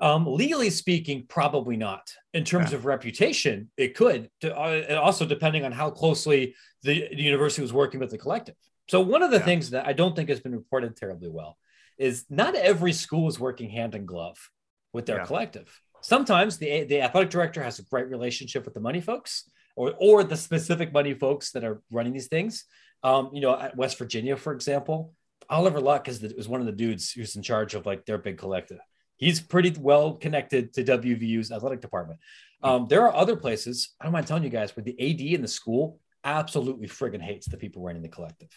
[0.00, 2.12] Um, legally speaking, probably not.
[2.32, 2.78] In terms yeah.
[2.78, 4.28] of reputation, it could.
[4.42, 8.56] Uh, also depending on how closely the, the, university was working with the collective.
[8.88, 9.44] So one of the yeah.
[9.44, 11.56] things that I don't think has been reported terribly well
[11.96, 14.50] is not every school is working hand in glove
[14.92, 15.26] with their yeah.
[15.26, 15.80] collective.
[16.02, 20.24] Sometimes the, the athletic director has a great relationship with the money folks or, or
[20.24, 22.64] the specific money folks that are running these things.
[23.02, 25.12] Um, you know, at West Virginia, for example,
[25.50, 28.18] Oliver Luck is, the, is one of the dudes who's in charge of like their
[28.18, 28.78] big collective.
[29.16, 32.18] He's pretty well connected to WVU's athletic department.
[32.62, 35.42] Um, there are other places, I don't mind telling you guys, where the AD in
[35.42, 38.48] the school absolutely friggin' hates the people running the collective.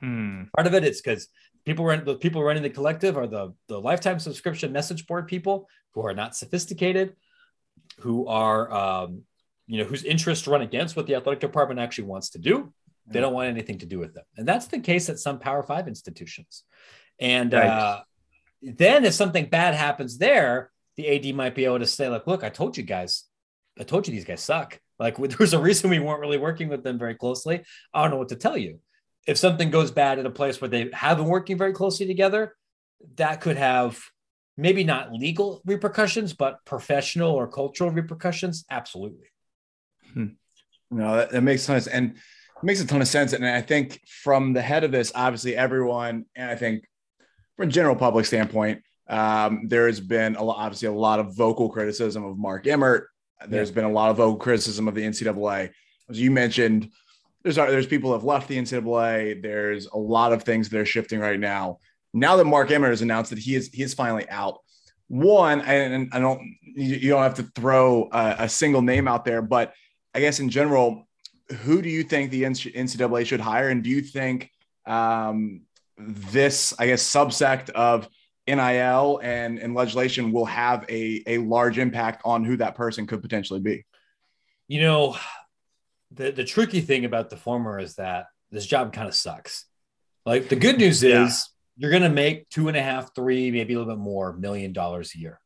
[0.00, 0.42] Hmm.
[0.54, 1.28] Part of it is because
[1.64, 5.68] people run the people running the collective are the the lifetime subscription message board people
[5.92, 7.16] who are not sophisticated,
[8.00, 9.22] who are um,
[9.66, 12.72] you know whose interests run against what the athletic department actually wants to do.
[13.08, 15.62] They don't want anything to do with them, and that's the case at some Power
[15.62, 16.64] Five institutions.
[17.20, 17.66] And right.
[17.66, 18.02] uh,
[18.62, 22.42] then if something bad happens there, the AD might be able to say, like, look,
[22.42, 23.24] I told you guys,
[23.78, 24.80] I told you these guys suck.
[24.98, 27.62] Like there's a reason we weren't really working with them very closely.
[27.92, 28.80] I don't know what to tell you.
[29.26, 32.54] If something goes bad in a place where they have been working very closely together,
[33.16, 34.00] that could have
[34.56, 38.64] maybe not legal repercussions, but professional or cultural repercussions.
[38.70, 39.26] Absolutely.
[40.16, 40.26] Hmm.
[40.90, 41.86] No, that, that makes sense.
[41.86, 43.32] And it makes a ton of sense.
[43.32, 46.84] And I think from the head of this, obviously everyone, and I think
[47.56, 51.36] from a general public standpoint, um, there has been a lot, obviously a lot of
[51.36, 53.08] vocal criticism of Mark Emmert.
[53.46, 53.74] There's yeah.
[53.74, 55.70] been a lot of vocal criticism of the NCAA.
[56.08, 56.90] As you mentioned,
[57.42, 59.42] there's there's people who have left the NCAA.
[59.42, 61.78] There's a lot of things that are shifting right now.
[62.12, 64.58] Now that Mark Emmert has announced that he is he is finally out.
[65.08, 69.42] One, and I don't you don't have to throw a, a single name out there,
[69.42, 69.74] but
[70.16, 71.06] I guess in general,
[71.60, 74.50] who do you think the NCAA should hire, and do you think
[74.86, 75.60] um,
[75.98, 78.08] this I guess subsect of
[78.46, 83.20] NIL and, and legislation will have a, a large impact on who that person could
[83.20, 83.84] potentially be.
[84.68, 85.16] You know,
[86.12, 89.66] the, the tricky thing about the former is that this job kind of sucks.
[90.24, 91.26] Like the good news yeah.
[91.26, 94.32] is you're going to make two and a half, three, maybe a little bit more
[94.32, 95.40] million dollars a year.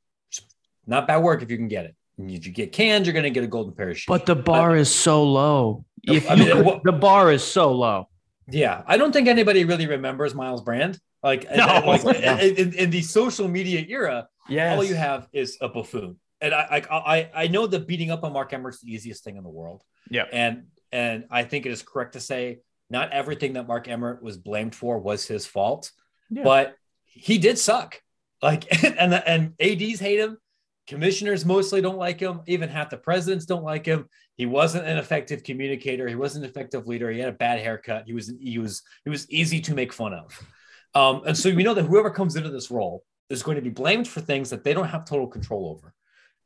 [0.87, 1.96] Not bad work if you can get it.
[2.20, 4.09] And if you get canned, you're going to get a golden parachute.
[4.09, 5.85] But the bar but, is so low.
[6.04, 8.09] If I mean, could, the bar is so low.
[8.48, 10.98] Yeah, I don't think anybody really remembers Myles Brand.
[11.22, 11.83] Like, no.
[11.87, 14.76] like in, in, the social media era, yes.
[14.76, 16.16] all you have is a buffoon.
[16.40, 19.42] And I, I, I know that beating up on Mark Emmert's the easiest thing in
[19.42, 19.83] the world.
[20.09, 20.24] Yeah.
[20.33, 24.37] And and I think it is correct to say not everything that Mark Emmert was
[24.37, 25.92] blamed for was his fault,
[26.30, 26.42] yeah.
[26.42, 28.00] but he did suck.
[28.42, 30.38] Like and and ads hate him,
[30.90, 34.09] commissioners mostly don't like him, even half the presidents don't like him.
[34.37, 36.09] He wasn't an effective communicator.
[36.09, 37.12] He wasn't an effective leader.
[37.12, 38.07] He had a bad haircut.
[38.07, 40.37] He was he was he was easy to make fun of.
[40.96, 43.70] Um, and so we know that whoever comes into this role is going to be
[43.70, 45.94] blamed for things that they don't have total control over.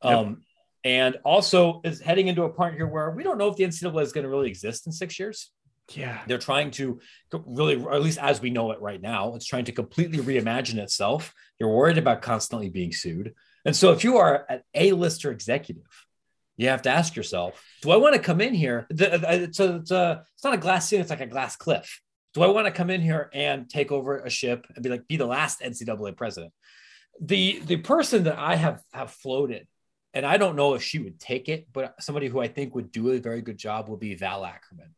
[0.02, 0.37] Um, yep.
[0.85, 4.02] And also is heading into a part here where we don't know if the NCAA
[4.02, 5.50] is going to really exist in six years.
[5.94, 6.20] Yeah.
[6.26, 7.00] They're trying to
[7.33, 10.76] really, or at least as we know it right now, it's trying to completely reimagine
[10.76, 11.33] itself.
[11.59, 13.33] You're worried about constantly being sued.
[13.64, 15.83] And so if you are an A-lister executive,
[16.57, 18.87] you have to ask yourself, do I want to come in here?
[18.90, 22.00] Uh, it's, a, it's, a, it's not a glass ceiling, it's like a glass cliff
[22.35, 25.07] do I want to come in here and take over a ship and be like
[25.07, 26.53] be the last NCAA president?
[27.20, 29.68] The the person that I have have floated,
[30.12, 32.90] and I don't know if she would take it, but somebody who I think would
[32.90, 34.94] do a very good job will be Val Ackerman,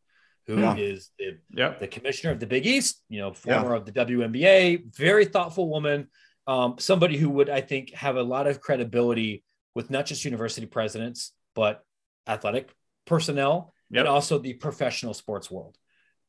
[0.46, 0.76] who yeah.
[0.76, 1.78] is the, yep.
[1.78, 3.76] the commissioner of the Big East, you know, former yeah.
[3.76, 6.08] of the WNBA, very thoughtful woman,
[6.46, 10.66] um, somebody who would I think have a lot of credibility with not just university
[10.66, 11.84] presidents but
[12.26, 12.74] athletic
[13.06, 14.00] personnel yep.
[14.00, 15.76] and also the professional sports world.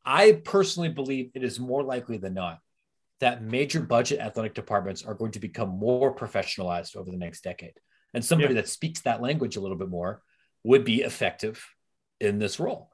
[0.06, 2.60] I personally believe it is more likely than not
[3.20, 7.74] that major budget athletic departments are going to become more professionalized over the next decade.
[8.14, 8.62] And somebody yeah.
[8.62, 10.22] that speaks that language a little bit more
[10.64, 11.66] would be effective
[12.20, 12.92] in this role.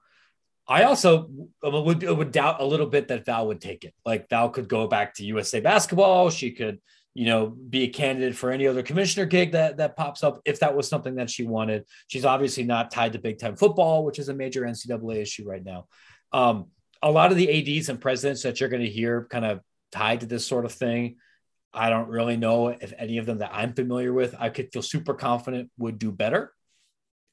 [0.67, 1.29] I also
[1.62, 3.93] would, would doubt a little bit that Val would take it.
[4.05, 6.29] Like Val could go back to USA basketball.
[6.29, 6.79] She could,
[7.13, 10.60] you know, be a candidate for any other commissioner gig that that pops up if
[10.60, 11.86] that was something that she wanted.
[12.08, 15.63] She's obviously not tied to Big Ten football, which is a major NCAA issue right
[15.63, 15.86] now.
[16.32, 16.67] Um,
[17.04, 19.60] a lot of the ads and presidents that you're going to hear kind of
[19.91, 21.17] tied to this sort of thing
[21.73, 24.82] i don't really know if any of them that i'm familiar with i could feel
[24.82, 26.52] super confident would do better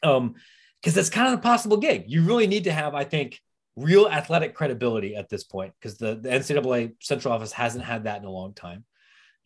[0.03, 0.35] um
[0.83, 3.41] because it's kind of a possible gig you really need to have i think
[3.77, 8.21] real athletic credibility at this point because the, the ncaa central office hasn't had that
[8.21, 8.85] in a long time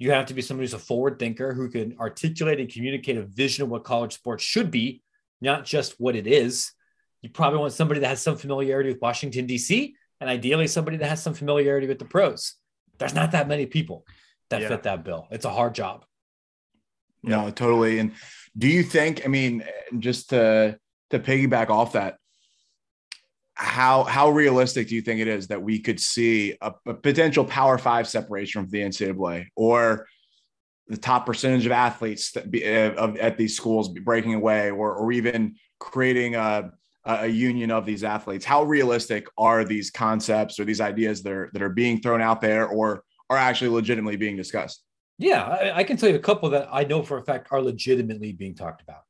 [0.05, 3.23] you have to be somebody who's a forward thinker who can articulate and communicate a
[3.23, 5.03] vision of what college sports should be
[5.41, 6.73] not just what it is
[7.23, 11.09] you probably want somebody that has some familiarity with washington d.c and ideally somebody that
[11.09, 12.55] has some familiarity with the pros.
[12.99, 14.07] There's not that many people
[14.49, 14.69] that yeah.
[14.69, 15.27] fit that bill.
[15.31, 16.05] It's a hard job.
[17.23, 17.99] No, totally.
[17.99, 18.13] And
[18.57, 19.65] do you think, I mean,
[19.99, 20.79] just to
[21.11, 22.17] to piggyback off that,
[23.55, 27.45] how how realistic do you think it is that we could see a, a potential
[27.45, 30.07] Power Five separation from the NCAA or
[30.89, 35.13] the top percentage of athletes be, eh, of, at these schools breaking away, or or
[35.13, 36.73] even creating a
[37.07, 38.45] a union of these athletes.
[38.45, 42.41] How realistic are these concepts or these ideas that are that are being thrown out
[42.41, 44.83] there or are actually legitimately being discussed?
[45.19, 47.63] Yeah, I, I can tell you a couple that I know for a fact are
[47.63, 49.03] legitimately being talked about.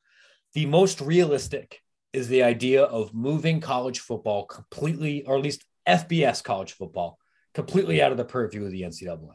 [0.53, 1.81] The most realistic
[2.15, 7.19] is the idea of moving college football completely, or at least FBS college football,
[7.55, 9.33] completely out of the purview of the NCAA.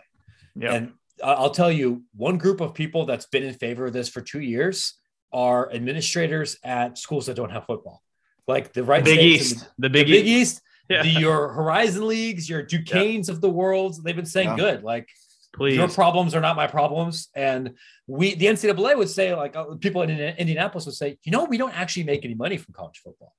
[0.55, 0.73] Yeah.
[0.73, 4.09] And I- I'll tell you, one group of people that's been in favor of this
[4.09, 4.93] for two years
[5.31, 8.01] are administrators at schools that don't have football,
[8.47, 9.59] like the right Big East.
[9.77, 10.53] the, The Big the Big East.
[10.55, 11.03] East, Yeah.
[11.03, 14.03] the, your Horizon leagues, your Duquesnes of the world.
[14.03, 14.55] They've been saying Yeah.
[14.57, 15.07] good, like
[15.55, 15.75] Please.
[15.75, 17.29] your problems are not my problems.
[17.35, 17.75] And
[18.07, 21.57] we, the NCAA would say, like uh, people in Indianapolis would say, you know, we
[21.57, 23.33] don't actually make any money from college football.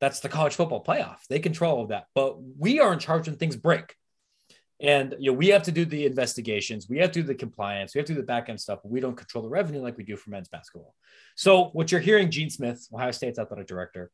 [0.00, 1.18] That's the college football playoff.
[1.28, 3.94] They control all of that, but we are in charge when things break.
[4.80, 7.94] And you know, we have to do the investigations, we have to do the compliance,
[7.94, 9.96] we have to do the back end stuff, but we don't control the revenue like
[9.96, 10.94] we do for men's basketball.
[11.34, 14.12] So what you're hearing, Gene Smith, Ohio State's athletic director,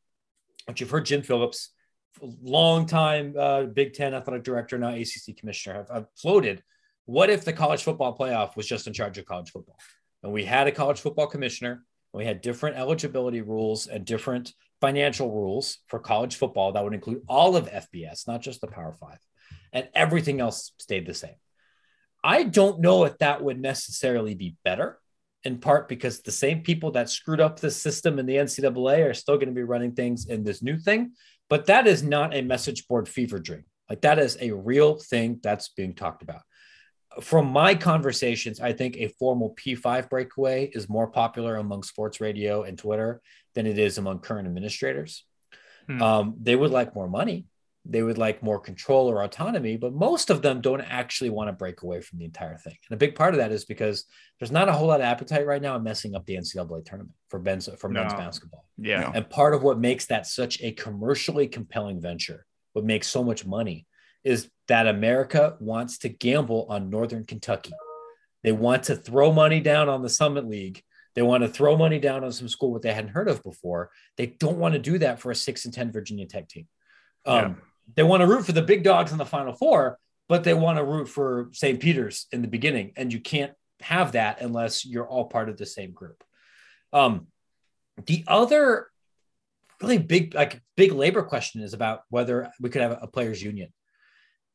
[0.65, 1.71] what you've heard Jim Phillips,
[2.23, 6.63] longtime uh, Big Ten athletic director, now ACC commissioner, have, have floated.
[7.07, 9.77] What if the college football playoff was just in charge of college football?
[10.23, 14.55] And we had a college football commissioner, and we had different eligibility rules and different
[14.81, 18.95] financial rules for college football that would include all of FBS, not just the Power
[18.95, 19.19] Five,
[19.73, 21.35] and everything else stayed the same.
[22.23, 24.99] I don't know if that would necessarily be better,
[25.45, 29.15] in part because the same people that screwed up the system in the NCAA are
[29.15, 31.13] still going to be running things in this new thing.
[31.51, 33.65] But that is not a message board fever dream.
[33.91, 36.41] Like that is a real thing that's being talked about.
[37.21, 42.63] From my conversations, I think a formal P5 breakaway is more popular among sports radio
[42.63, 43.21] and Twitter
[43.55, 45.25] than it is among current administrators.
[45.87, 46.03] Hmm.
[46.03, 47.47] Um, they would like more money.
[47.87, 51.53] They would like more control or autonomy, but most of them don't actually want to
[51.53, 52.77] break away from the entire thing.
[52.89, 54.07] And a big part of that is because
[54.41, 57.15] there's not a whole lot of appetite right now in messing up the NCAA tournament
[57.29, 58.65] for men's for men's basketball.
[58.79, 59.13] yeah.
[59.15, 63.45] And part of what makes that such a commercially compelling venture, what makes so much
[63.45, 63.87] money,
[64.25, 67.73] is that America wants to gamble on Northern Kentucky.
[68.43, 70.83] They want to throw money down on the Summit League.
[71.15, 73.91] They want to throw money down on some school what they hadn't heard of before.
[74.17, 76.67] They don't want to do that for a six and ten Virginia Tech team.
[77.25, 77.63] Um,
[77.95, 79.99] They want to root for the big dogs in the Final Four,
[80.29, 81.79] but they want to root for St.
[81.79, 85.67] Peter's in the beginning, and you can't have that unless you're all part of the
[85.67, 86.25] same group.
[86.93, 87.29] Um,
[88.07, 88.89] the other
[89.81, 93.73] really big, like big labor question is about whether we could have a players' union,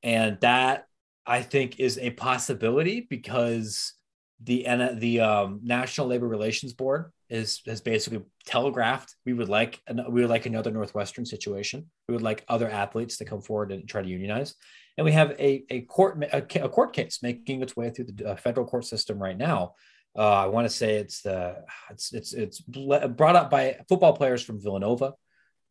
[0.03, 0.85] and that
[1.25, 3.93] I think is a possibility because
[4.41, 10.03] the the um, National Labor Relations Board is has basically telegraphed we would like an,
[10.09, 11.85] we would like another Northwestern situation.
[12.07, 14.55] We would like other athletes to come forward and try to unionize,
[14.97, 18.31] and we have a a court a, a court case making its way through the
[18.31, 19.73] uh, federal court system right now.
[20.17, 21.57] Uh, I want to say it's the
[21.91, 25.13] it's it's it's brought up by football players from Villanova,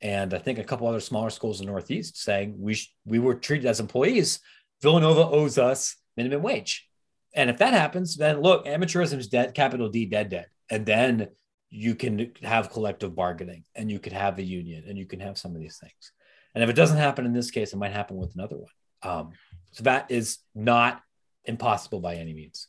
[0.01, 3.19] and I think a couple other smaller schools in the Northeast saying we sh- we
[3.19, 4.41] were treated as employees.
[4.83, 6.89] Villanova owes us minimum wage,
[7.35, 11.29] and if that happens, then look, amateurism is dead, capital D, dead, dead, and then
[11.71, 15.37] you can have collective bargaining, and you could have a union, and you can have
[15.37, 16.13] some of these things.
[16.55, 18.73] And if it doesn't happen in this case, it might happen with another one.
[19.03, 19.31] Um,
[19.73, 21.03] so that is not
[21.45, 22.69] impossible by any means.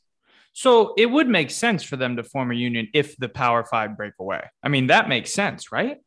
[0.53, 3.95] So it would make sense for them to form a union if the Power Five
[3.95, 4.41] break away.
[4.61, 5.97] I mean, that makes sense, right?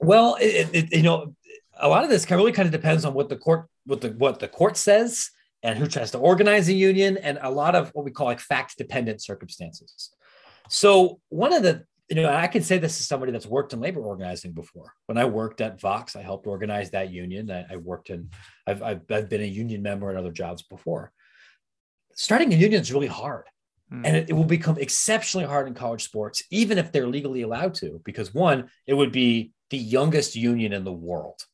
[0.00, 1.34] Well, it, it, you know,
[1.80, 4.00] a lot of this kind of really kind of depends on what the court, what
[4.00, 5.30] the what the court says,
[5.62, 8.40] and who tries to organize a union, and a lot of what we call like
[8.40, 10.10] fact dependent circumstances.
[10.68, 13.80] So one of the, you know, I can say this as somebody that's worked in
[13.80, 14.92] labor organizing before.
[15.06, 17.50] When I worked at Vox, I helped organize that union.
[17.50, 18.30] I, I worked in,
[18.66, 21.12] I've, I've I've been a union member at other jobs before.
[22.14, 23.44] Starting a union is really hard.
[23.90, 24.04] Hmm.
[24.04, 27.74] And it, it will become exceptionally hard in college sports, even if they're legally allowed
[27.74, 31.44] to, because one, it would be the youngest union in the world.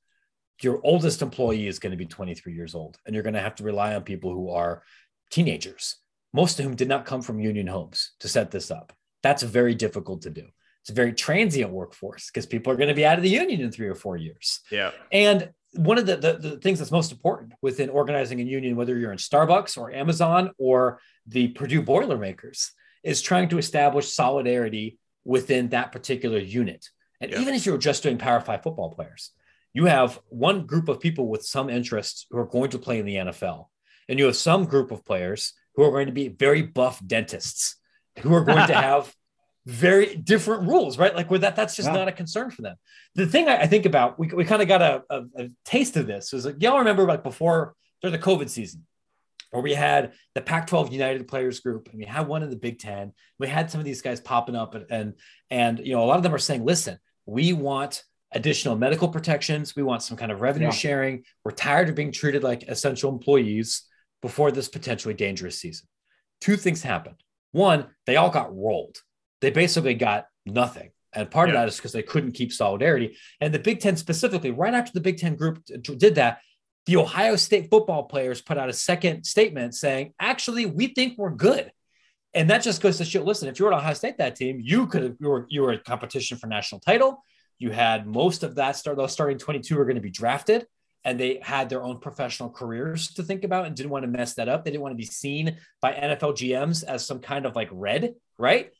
[0.62, 3.57] Your oldest employee is going to be 23 years old, and you're going to have
[3.57, 4.83] to rely on people who are
[5.31, 5.96] teenagers,
[6.33, 8.92] most of whom did not come from union homes to set this up.
[9.22, 10.46] That's very difficult to do.
[10.83, 13.62] It's a very transient workforce because people are going to be out of the union
[13.62, 14.61] in three or four years.
[14.70, 14.90] Yeah.
[15.11, 18.96] And one of the, the, the things that's most important within organizing a union, whether
[18.96, 22.72] you're in Starbucks or Amazon or the Purdue Boilermakers,
[23.03, 26.88] is trying to establish solidarity within that particular unit.
[27.25, 27.41] And Yeah.
[27.41, 29.31] even if you're just doing Power Five football players,
[29.73, 33.07] you have one group of people with some interests who are going to play in
[33.07, 33.67] the NFL,
[34.09, 37.77] and you have some group of players who are going to be very buff dentists
[38.21, 39.13] who are going to have
[39.67, 41.17] very different rules, right?
[41.17, 41.95] Like with that, that's just Yeah.
[41.97, 42.77] not a concern for them.
[43.14, 45.97] The thing I, I think about, we, we kind of got a, a, a taste
[45.97, 48.87] of this was like, y'all remember like before during the COVID season,
[49.51, 52.57] where we had the Pac 12 United Players Group and we had one in the
[52.57, 53.12] Big Ten.
[53.39, 55.14] We had some of these guys popping up and, and,
[55.51, 58.03] and, you know, a lot of them are saying, listen, we want
[58.33, 59.77] additional medical protections.
[59.77, 60.72] We want some kind of revenue Yeah.
[60.72, 61.25] sharing.
[61.45, 63.83] We're tired of being treated like essential employees
[64.22, 65.87] before this potentially dangerous season.
[66.41, 67.16] Two things happened.
[67.53, 68.99] One, they all got rolled.
[69.41, 70.91] They basically got nothing.
[71.12, 73.16] And part of that is because they couldn't keep solidarity.
[73.41, 76.41] And the Big Ten specifically, right after the Big Ten group t- did that,
[76.87, 81.31] the Ohio State football players put out a second statement saying, actually, we think we're
[81.31, 81.70] good.
[82.35, 84.61] And that just goes to show, listen, if you were at Ohio State that team,
[84.62, 87.22] you could have, you were, you were in competition for national title.
[87.59, 90.66] You had most of that start, those starting 22 were going to be drafted
[91.05, 94.35] and they had their own professional careers to think about and didn't want to mess
[94.35, 94.64] that up.
[94.64, 98.14] They didn't want to be seen by NFL GMs as some kind of like red,
[98.39, 98.70] right?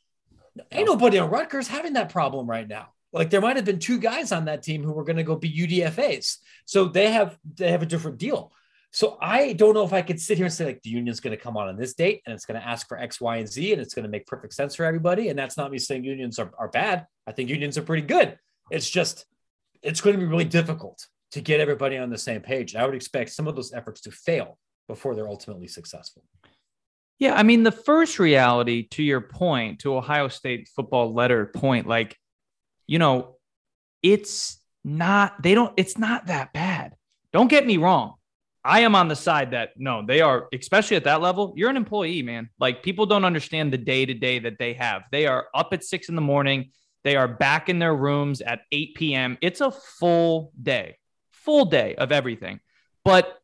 [0.71, 2.89] Ain't nobody on Rutgers having that problem right now.
[3.13, 5.35] Like there might have been two guys on that team who were going to go
[5.35, 6.37] be UDFAs.
[6.65, 8.51] So they have they have a different deal.
[8.95, 11.35] So I don't know if I could sit here and say like the union's going
[11.35, 13.47] to come on on this date and it's going to ask for X, Y, and
[13.47, 15.27] Z and it's going to make perfect sense for everybody.
[15.27, 17.05] And that's not me saying unions are, are bad.
[17.27, 18.39] I think unions are pretty good.
[18.71, 19.25] It's just
[19.83, 22.73] it's going to be really difficult to get everybody on the same page.
[22.73, 26.23] And I would expect some of those efforts to fail before they're ultimately successful.
[27.19, 31.85] Yeah, I mean the first reality to your point to Ohio State football letter point
[31.85, 32.17] like
[32.87, 33.35] you know
[34.01, 36.95] it's not they don't it's not that bad.
[37.33, 38.13] Don't get me wrong.
[38.65, 41.77] I am on the side that no, they are, especially at that level, you're an
[41.77, 42.49] employee, man.
[42.59, 45.03] Like people don't understand the day to day that they have.
[45.11, 46.71] They are up at six in the morning.
[47.03, 49.37] They are back in their rooms at 8 p.m.
[49.39, 50.97] It's a full day,
[51.31, 52.59] full day of everything.
[53.03, 53.37] But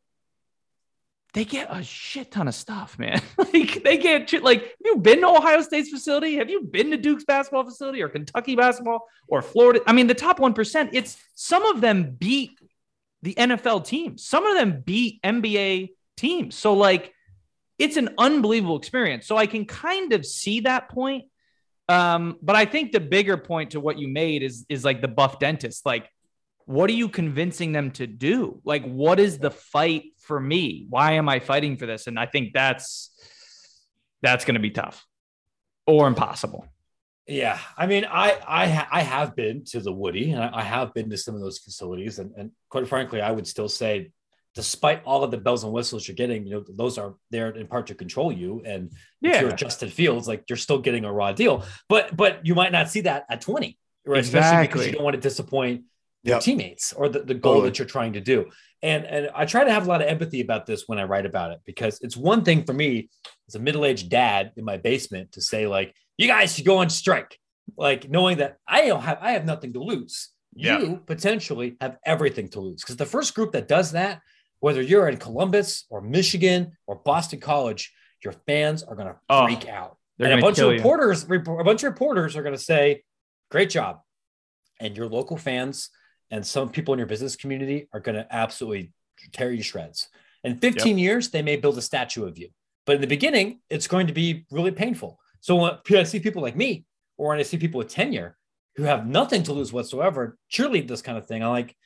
[1.34, 3.22] they get a shit ton of stuff, man.
[3.38, 6.34] like they get like, have you been to Ohio State's facility?
[6.34, 9.80] Have you been to Duke's basketball facility or Kentucky basketball or Florida?
[9.86, 12.58] I mean, the top 1%, it's some of them beat
[13.22, 14.24] the NFL teams.
[14.24, 16.54] Some of them beat NBA teams.
[16.54, 17.12] So like
[17.78, 19.26] it's an unbelievable experience.
[19.26, 21.24] So I can kind of see that point.
[21.88, 25.08] Um, but I think the bigger point to what you made is is like the
[25.08, 25.84] buff dentist.
[25.84, 26.08] Like,
[26.64, 28.60] what are you convincing them to do?
[28.64, 30.86] Like, what is the fight for me?
[30.88, 32.06] Why am I fighting for this?
[32.06, 33.10] And I think that's
[34.22, 35.04] that's going to be tough
[35.86, 36.66] or impossible.
[37.26, 40.62] Yeah, I mean, I I ha- I have been to the Woody, and I, I
[40.62, 44.10] have been to some of those facilities, and, and quite frankly, I would still say,
[44.56, 47.66] despite all of the bells and whistles you're getting, you know, those are there in
[47.68, 48.60] part to control you.
[48.66, 49.36] And Yeah.
[49.36, 52.72] if you're Justin Fields, like you're still getting a raw deal, but but you might
[52.72, 54.18] not see that at 20, right?
[54.20, 55.84] Especially because you don't want to disappoint
[56.24, 56.42] your Yep.
[56.42, 57.70] teammates or the, the goal Totally.
[57.70, 58.50] that you're trying to do.
[58.82, 61.24] And and I try to have a lot of empathy about this when I write
[61.26, 63.10] about it because it's one thing for me
[63.48, 66.90] as a middle-aged dad in my basement to say like, you guys should go on
[66.90, 67.38] strike,
[67.76, 70.30] like knowing that I don't have I have nothing to lose.
[70.54, 70.78] Yeah.
[70.78, 74.20] You potentially have everything to lose because the first group that does that,
[74.60, 77.92] whether you're in Columbus or Michigan or Boston College,
[78.22, 79.96] your fans are going to Oh, freak out.
[80.18, 80.76] And a bunch of kill you.
[80.78, 83.02] reporters, a bunch of reporters are going to say,
[83.50, 84.00] "Great job,"
[84.78, 85.90] and your local fans
[86.30, 88.92] and some people in your business community are going to absolutely
[89.32, 90.08] tear you to shreds.
[90.44, 92.48] In 15 years, they may build a statue of you,
[92.86, 95.18] but in the beginning, it's going to be really painful.
[95.42, 96.84] So when I see people like me,
[97.18, 98.38] or when I see people with tenure
[98.76, 101.76] who have nothing to lose whatsoever, cheerlead this kind of thing, I'm like,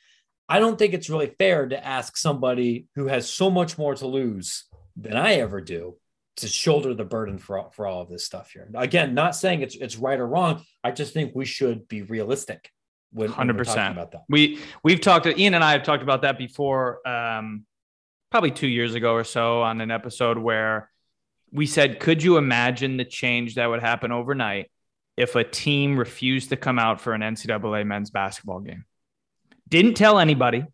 [0.47, 4.07] I don't think it's really fair to ask somebody who has so much more to
[4.07, 5.97] lose than I ever do
[6.37, 8.69] to shoulder the burden for all, for all of this stuff here.
[8.75, 10.63] Again, not saying it's it's right or wrong.
[10.83, 12.69] I just think we should be realistic
[13.11, 13.65] when, when we're 100%.
[13.65, 14.23] talking about that.
[14.29, 17.65] We we've talked Ian and I have talked about that before, um,
[18.29, 20.91] probably two years ago or so on an episode where
[21.51, 24.69] we said, could you imagine the change that would happen overnight
[25.15, 28.85] if a team refused to come out for an NCAA men's basketball game?
[29.67, 30.65] Didn't tell anybody,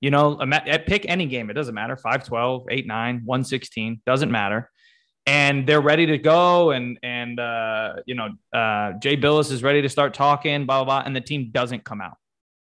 [0.00, 1.50] you know, eh, pick any game.
[1.50, 1.96] It doesn't matter.
[1.96, 4.70] 5, 12, 8, 9, 116, doesn't matter.
[5.28, 6.70] And they're ready to go.
[6.70, 11.00] And, and, uh, you know, uh, Jay Bilas is ready to start talking, blah, blah,
[11.00, 11.02] blah.
[11.04, 12.16] And the team doesn't come out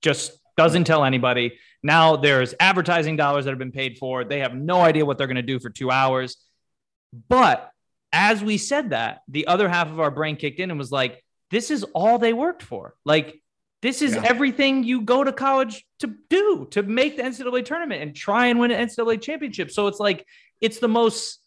[0.03, 1.57] just doesn't tell anybody.
[1.81, 4.23] Now there's advertising dollars that have been paid for.
[4.23, 6.37] They have no idea what they're going to do for two hours.
[7.29, 7.69] But
[8.11, 11.23] as we said that, the other half of our brain kicked in and was like,
[11.51, 12.95] this is all they worked for.
[13.05, 13.39] Like,
[13.81, 14.23] this is Yeah.
[14.25, 18.59] everything you go to college to do to make the NCAA tournament and try and
[18.59, 19.69] win an NCAA championship.
[19.71, 20.25] So it's like,
[20.61, 21.39] it's the most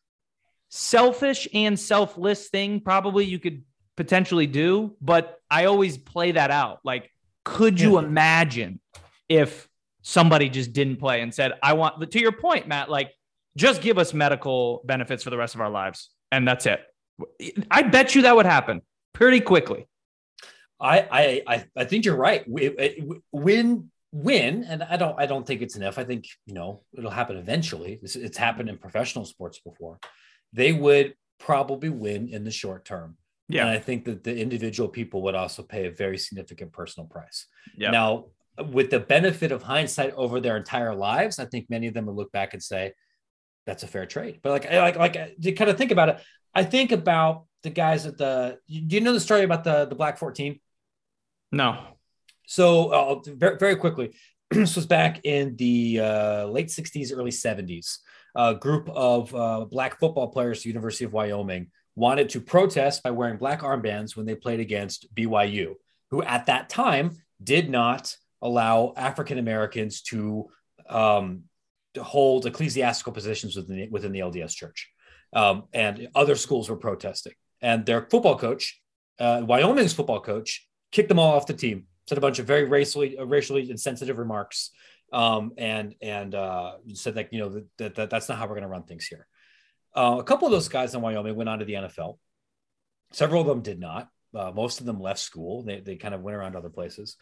[0.69, 3.63] selfish and selfless thing probably you could
[3.97, 4.97] potentially do.
[5.01, 6.81] But I always play that out.
[6.85, 7.11] Like,
[7.45, 8.81] could you imagine
[9.29, 9.69] if
[10.03, 13.13] somebody just didn't play and said, I want, to your point, Matt, like,
[13.57, 16.11] just give us medical benefits for the rest of our lives.
[16.31, 16.81] And that's it.
[17.71, 18.83] I bet you that would happen
[19.13, 19.89] pretty quickly.
[20.79, 22.45] I I I, think you're right.
[23.33, 25.99] Win win, and I don't I don't think it's enough.
[25.99, 27.99] I think you know it'll happen eventually.
[28.03, 29.99] It's, it's happened in professional sports before.
[30.53, 33.17] They would probably win in the short term.
[33.49, 37.47] And I think that the individual people would also pay a very significant personal price.
[37.77, 37.91] Yeah.
[37.91, 38.27] Now,
[38.73, 42.17] with the benefit of hindsight over their entire lives, I think many of them would
[42.17, 42.93] look back and say,
[43.67, 44.41] that's a fair trade.
[44.43, 46.21] But like, like, like to kind of think about it,
[46.55, 49.95] I think about the guys at the, do you know the story about the, the
[49.95, 50.59] Black 14?
[51.53, 51.79] No.
[52.47, 54.15] So uh, very, very quickly,
[54.51, 57.99] this was back in the uh, late 60s, early 70s.
[58.37, 63.03] A group of uh, black football players at the University of Wyoming wanted to protest
[63.03, 65.75] by wearing black armbands when they played against BYU,
[66.11, 67.13] who at that time
[67.43, 70.51] did not allow African Americans to,
[70.89, 71.56] um, to
[72.03, 74.91] hold ecclesiastical positions within the, within the LDS church.
[75.33, 77.35] Um, and other schools were protesting.
[77.61, 78.81] And their football coach,
[79.19, 82.65] uh, Wyoming's football coach, kicked them all off the team, said a bunch of very
[82.65, 84.71] racially, uh, racially insensitive remarks,
[85.13, 88.63] um, and and uh, said that you know that, that that's not how we're going
[88.63, 89.27] to run things here.
[89.95, 92.19] Uh, a couple of those guys in Wyoming went on to the NFL.
[93.13, 94.09] Several of them did not.
[94.37, 95.63] Uh, most of them left school.
[95.63, 97.17] They, they kind of went around other places.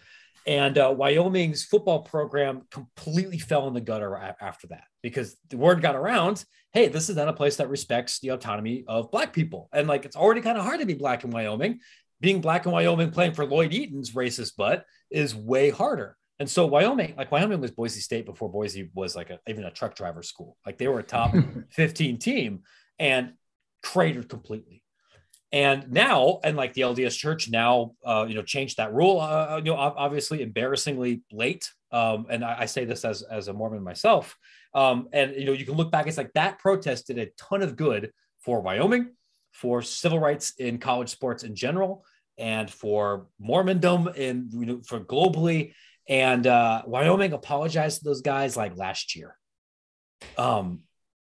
[0.46, 5.80] And uh, Wyoming's football program completely fell in the gutter after that because the word
[5.80, 6.44] got around
[6.74, 9.68] hey, this is not a place that respects the autonomy of Black people.
[9.72, 11.78] And like it's already kind of hard to be Black in Wyoming.
[12.20, 16.16] Being Black in Wyoming playing for Lloyd Eaton's racist butt is way harder.
[16.40, 19.70] And so Wyoming, like Wyoming was Boise State before Boise was like a, even a
[19.70, 20.56] truck driver school.
[20.66, 21.32] Like they were a top
[21.70, 22.62] 15 team
[22.98, 23.34] and
[23.82, 24.82] cratered completely.
[25.54, 29.20] And now, and like the LDS Church now, uh, you know, changed that rule.
[29.20, 31.70] Uh, uh you know, obviously, embarrassingly late.
[31.92, 34.36] Um, and I, I, say this as as a Mormon myself.
[34.74, 36.08] Um, and you know, you can look back.
[36.08, 39.12] It's like that protest did a ton of good for Wyoming,
[39.52, 42.04] for civil rights in college sports in general,
[42.36, 45.72] and for Mormondom and you know, for globally.
[46.08, 49.36] And uh, Wyoming apologized to those guys like last year.
[50.36, 50.80] Um,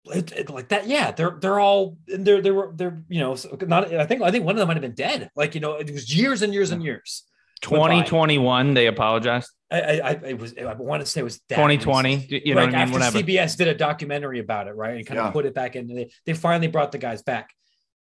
[0.05, 3.93] it, it, like that, yeah, they're they're all they're they were they're you know not
[3.93, 5.29] I think I think one of them might have been dead.
[5.35, 7.23] Like you know, it was years and years and years.
[7.61, 9.49] 2021, they apologized.
[9.71, 12.41] I, I, I was I want to say it was 2020.
[12.45, 12.75] You know, like I mean?
[12.75, 13.19] after Whatever.
[13.19, 15.27] CBS did a documentary about it, right, and kind yeah.
[15.27, 15.87] of put it back in.
[15.87, 17.53] They they finally brought the guys back.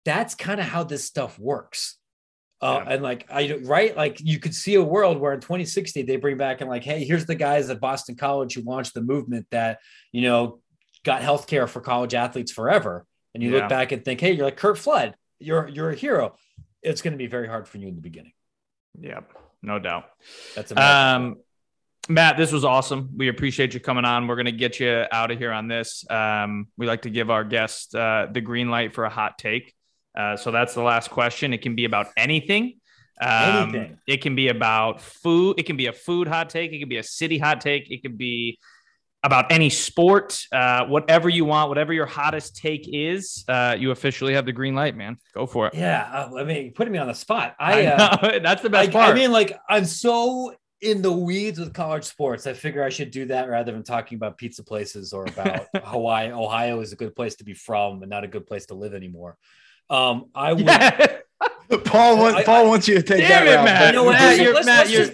[0.05, 1.97] That's kind of how this stuff works.
[2.62, 2.93] Uh, yeah.
[2.93, 6.37] And like I right, like you could see a world where in 2060 they bring
[6.37, 9.78] back and like, hey, here's the guys at Boston College who launched the movement that
[10.12, 10.61] you know
[11.05, 13.07] got health care for college athletes forever.
[13.35, 13.59] And you yeah.
[13.61, 16.35] look back and think, hey, you're like Curt Flood, you're you're a hero.
[16.83, 18.33] It's going to be very hard for you in the beginning.
[18.99, 19.33] Yep,
[19.63, 20.05] no doubt.
[20.57, 21.37] That's um,
[22.09, 23.11] Matt, this was awesome.
[23.17, 24.27] We appreciate you coming on.
[24.27, 26.05] We're going to get you out of here on this.
[26.11, 29.75] Um, we like to give our guests uh, the green light for a hot take.
[30.19, 31.53] Uh, so that's the last question.
[31.53, 32.81] It can be about anything.
[33.21, 33.99] Um, anything.
[34.09, 35.61] It can be about food.
[35.61, 36.73] It can be a food hot take.
[36.73, 37.91] It can be a city hot take.
[37.91, 38.59] It could be
[39.23, 44.35] about any sport, uh, whatever you want, whatever your hottest take is, uh, you officially
[44.35, 45.18] have the green light, man.
[45.35, 45.75] Go for it.
[45.75, 47.55] Yeah, uh, I mean, putting me on the spot.
[47.59, 49.11] I, I uh, that's the best I, part.
[49.11, 52.47] I mean, like, I'm so in the weeds with college sports.
[52.47, 56.33] I figure I should do that rather than talking about pizza places or about Hawaii.
[56.33, 58.95] Ohio is a good place to be from and not a good place to live
[58.95, 59.37] anymore.
[59.91, 60.64] Um, I would.
[60.64, 61.18] Yeah.
[61.85, 63.64] Paul, wants, Paul wants you to take that it, route.
[63.64, 63.87] Matt.
[63.87, 64.14] You know what?
[64.14, 65.07] Matt, you're, Matt, you're,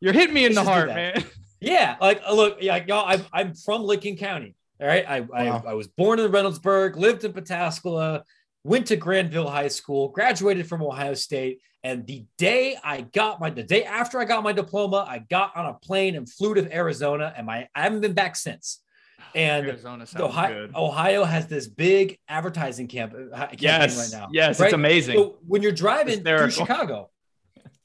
[0.00, 1.24] you're hitting me in the heart, man.
[1.60, 4.54] Yeah, like uh, look, yeah, y'all, I'm I'm from Licking County.
[4.80, 5.62] All right, I, wow.
[5.66, 8.22] I I was born in Reynoldsburg, lived in Pataskala,
[8.64, 13.50] went to Granville High School, graduated from Ohio State, and the day I got my
[13.50, 16.74] the day after I got my diploma, I got on a plane and flew to
[16.74, 18.80] Arizona, and my I haven't been back since.
[19.34, 19.68] And
[20.16, 24.28] Ohio, Ohio, has this big advertising camp, uh, yes, right now.
[24.32, 24.66] Yes, right?
[24.66, 25.16] it's amazing.
[25.16, 27.10] So when you're driving through Chicago,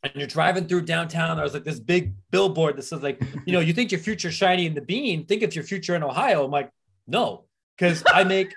[0.04, 1.38] and you're driving through downtown.
[1.38, 4.32] There was like this big billboard that says like, you know, you think your future
[4.32, 5.26] shiny in the bean.
[5.26, 6.43] Think it's your future in Ohio.
[6.43, 6.70] I'm like,
[7.08, 7.45] no,
[7.78, 8.54] because I make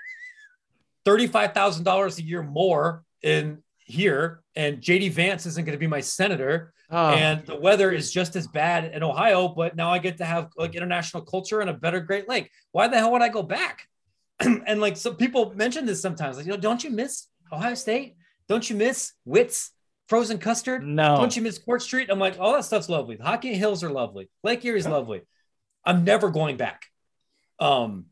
[1.05, 5.87] thirty-five thousand dollars a year more in here, and JD Vance isn't going to be
[5.87, 6.73] my senator.
[6.89, 7.09] Oh.
[7.09, 10.49] And the weather is just as bad in Ohio, but now I get to have
[10.57, 12.49] like international culture and a better Great Lake.
[12.71, 13.87] Why the hell would I go back?
[14.39, 18.15] and like some people mention this sometimes, like, you know, don't you miss Ohio State?
[18.47, 19.71] Don't you miss Whit's?
[20.07, 20.85] Frozen custard.
[20.85, 21.17] No.
[21.17, 22.09] Don't you miss Court Street?
[22.09, 23.17] I'm like, all that stuff's lovely.
[23.17, 24.29] The Hocking Hills are lovely.
[24.43, 24.91] Lake Erie's yeah.
[24.91, 25.21] lovely.
[25.83, 26.85] I'm never going back.
[27.59, 28.05] Um,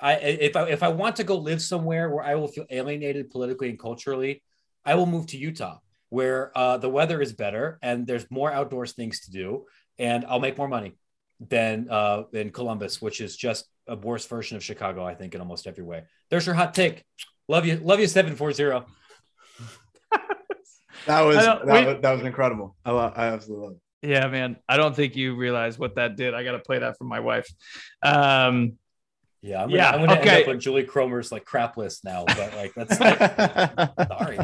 [0.00, 3.30] I if I if I want to go live somewhere where I will feel alienated
[3.30, 4.42] politically and culturally,
[4.84, 5.78] I will move to Utah,
[6.08, 9.66] where uh, the weather is better and there's more outdoors things to do,
[9.98, 10.96] and I'll make more money
[11.40, 15.40] than uh, than Columbus, which is just a worse version of Chicago, I think, in
[15.40, 16.04] almost every way.
[16.30, 17.04] There's your hot take.
[17.48, 18.86] Love you, love you, seven four zero.
[21.08, 22.76] That was that, was that was incredible.
[22.84, 24.08] I love, I absolutely love it.
[24.10, 24.56] Yeah, man.
[24.68, 26.34] I don't think you realize what that did.
[26.34, 27.50] I got to play that for my wife.
[28.02, 28.78] Um,
[29.40, 30.30] yeah, I'm gonna, yeah, I'm gonna okay.
[30.30, 33.18] end up on Julie Cromer's like crap list now, but like that's like,
[34.08, 34.36] sorry.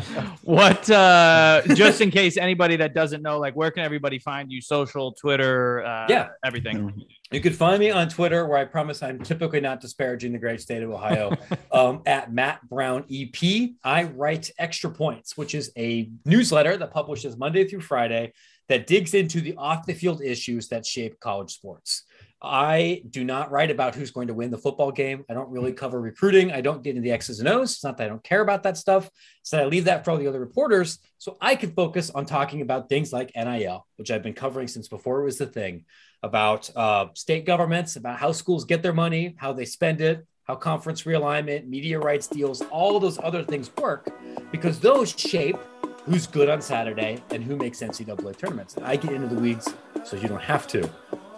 [0.42, 4.60] What uh just in case anybody that doesn't know, like where can everybody find you?
[4.60, 7.04] Social, Twitter, uh yeah, everything.
[7.34, 10.60] You can find me on Twitter where I promise I'm typically not disparaging the great
[10.60, 11.36] state of Ohio.
[11.72, 13.70] um, at Matt Brown EP.
[13.82, 18.34] I write Extra Points, which is a newsletter that publishes Monday through Friday
[18.68, 22.04] that digs into the off the field issues that shape college sports.
[22.44, 25.24] I do not write about who's going to win the football game.
[25.30, 26.52] I don't really cover recruiting.
[26.52, 27.72] I don't get into the X's and O's.
[27.72, 29.08] It's not that I don't care about that stuff.
[29.42, 32.60] So I leave that for all the other reporters so I can focus on talking
[32.60, 35.86] about things like NIL, which I've been covering since before it was the thing,
[36.22, 40.54] about uh, state governments, about how schools get their money, how they spend it, how
[40.54, 44.10] conference realignment, media rights deals, all those other things work,
[44.52, 45.56] because those shape
[46.04, 48.76] who's good on Saturday and who makes NCAA tournaments.
[48.76, 49.72] And I get into the weeds
[50.04, 50.90] so you don't have to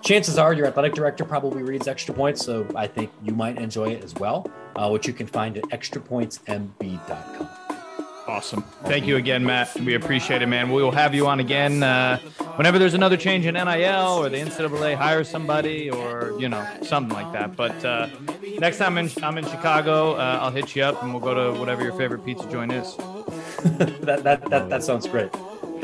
[0.07, 3.89] chances are your athletic director probably reads extra points so i think you might enjoy
[3.91, 7.49] it as well uh, which you can find at extrapointsmb.com
[8.29, 8.63] awesome.
[8.85, 9.75] Thank you again matt.
[9.81, 10.71] We appreciate it man.
[10.71, 12.19] We will have you on again uh,
[12.57, 17.13] whenever there's another change in nil or the ncaa hires somebody or you know something
[17.13, 17.57] like that.
[17.57, 18.09] But uh,
[18.59, 21.59] next time in, i'm in chicago uh, i'll hit you up and we'll go to
[21.59, 22.97] whatever your favorite pizza joint is.
[24.07, 25.31] That, that, that, that sounds great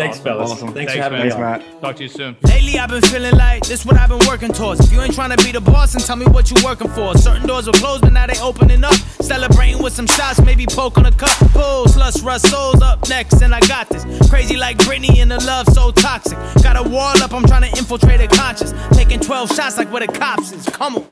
[0.03, 0.25] Thanks, awesome.
[0.25, 0.51] fellas.
[0.51, 0.73] Awesome.
[0.75, 1.27] Thanks, Thanks, for having man.
[1.27, 1.33] me.
[1.33, 1.81] Thanks, Matt.
[1.81, 2.37] Talk to you soon.
[2.43, 4.81] Lately, I've been feeling like this is what I've been working towards.
[4.85, 7.17] If you ain't trying to be the boss, and tell me what you're working for.
[7.17, 8.95] Certain doors were closed, but now they opening up.
[9.21, 11.31] Celebrating with some shots, maybe poke on a cup.
[11.53, 14.05] Pulls, lust, rust, souls up next, and I got this.
[14.29, 16.39] Crazy like Britney and the love so toxic.
[16.63, 18.73] Got a wall up, I'm trying to infiltrate a conscience.
[18.93, 20.67] Taking 12 shots like where the cops is.
[20.67, 21.07] Come on.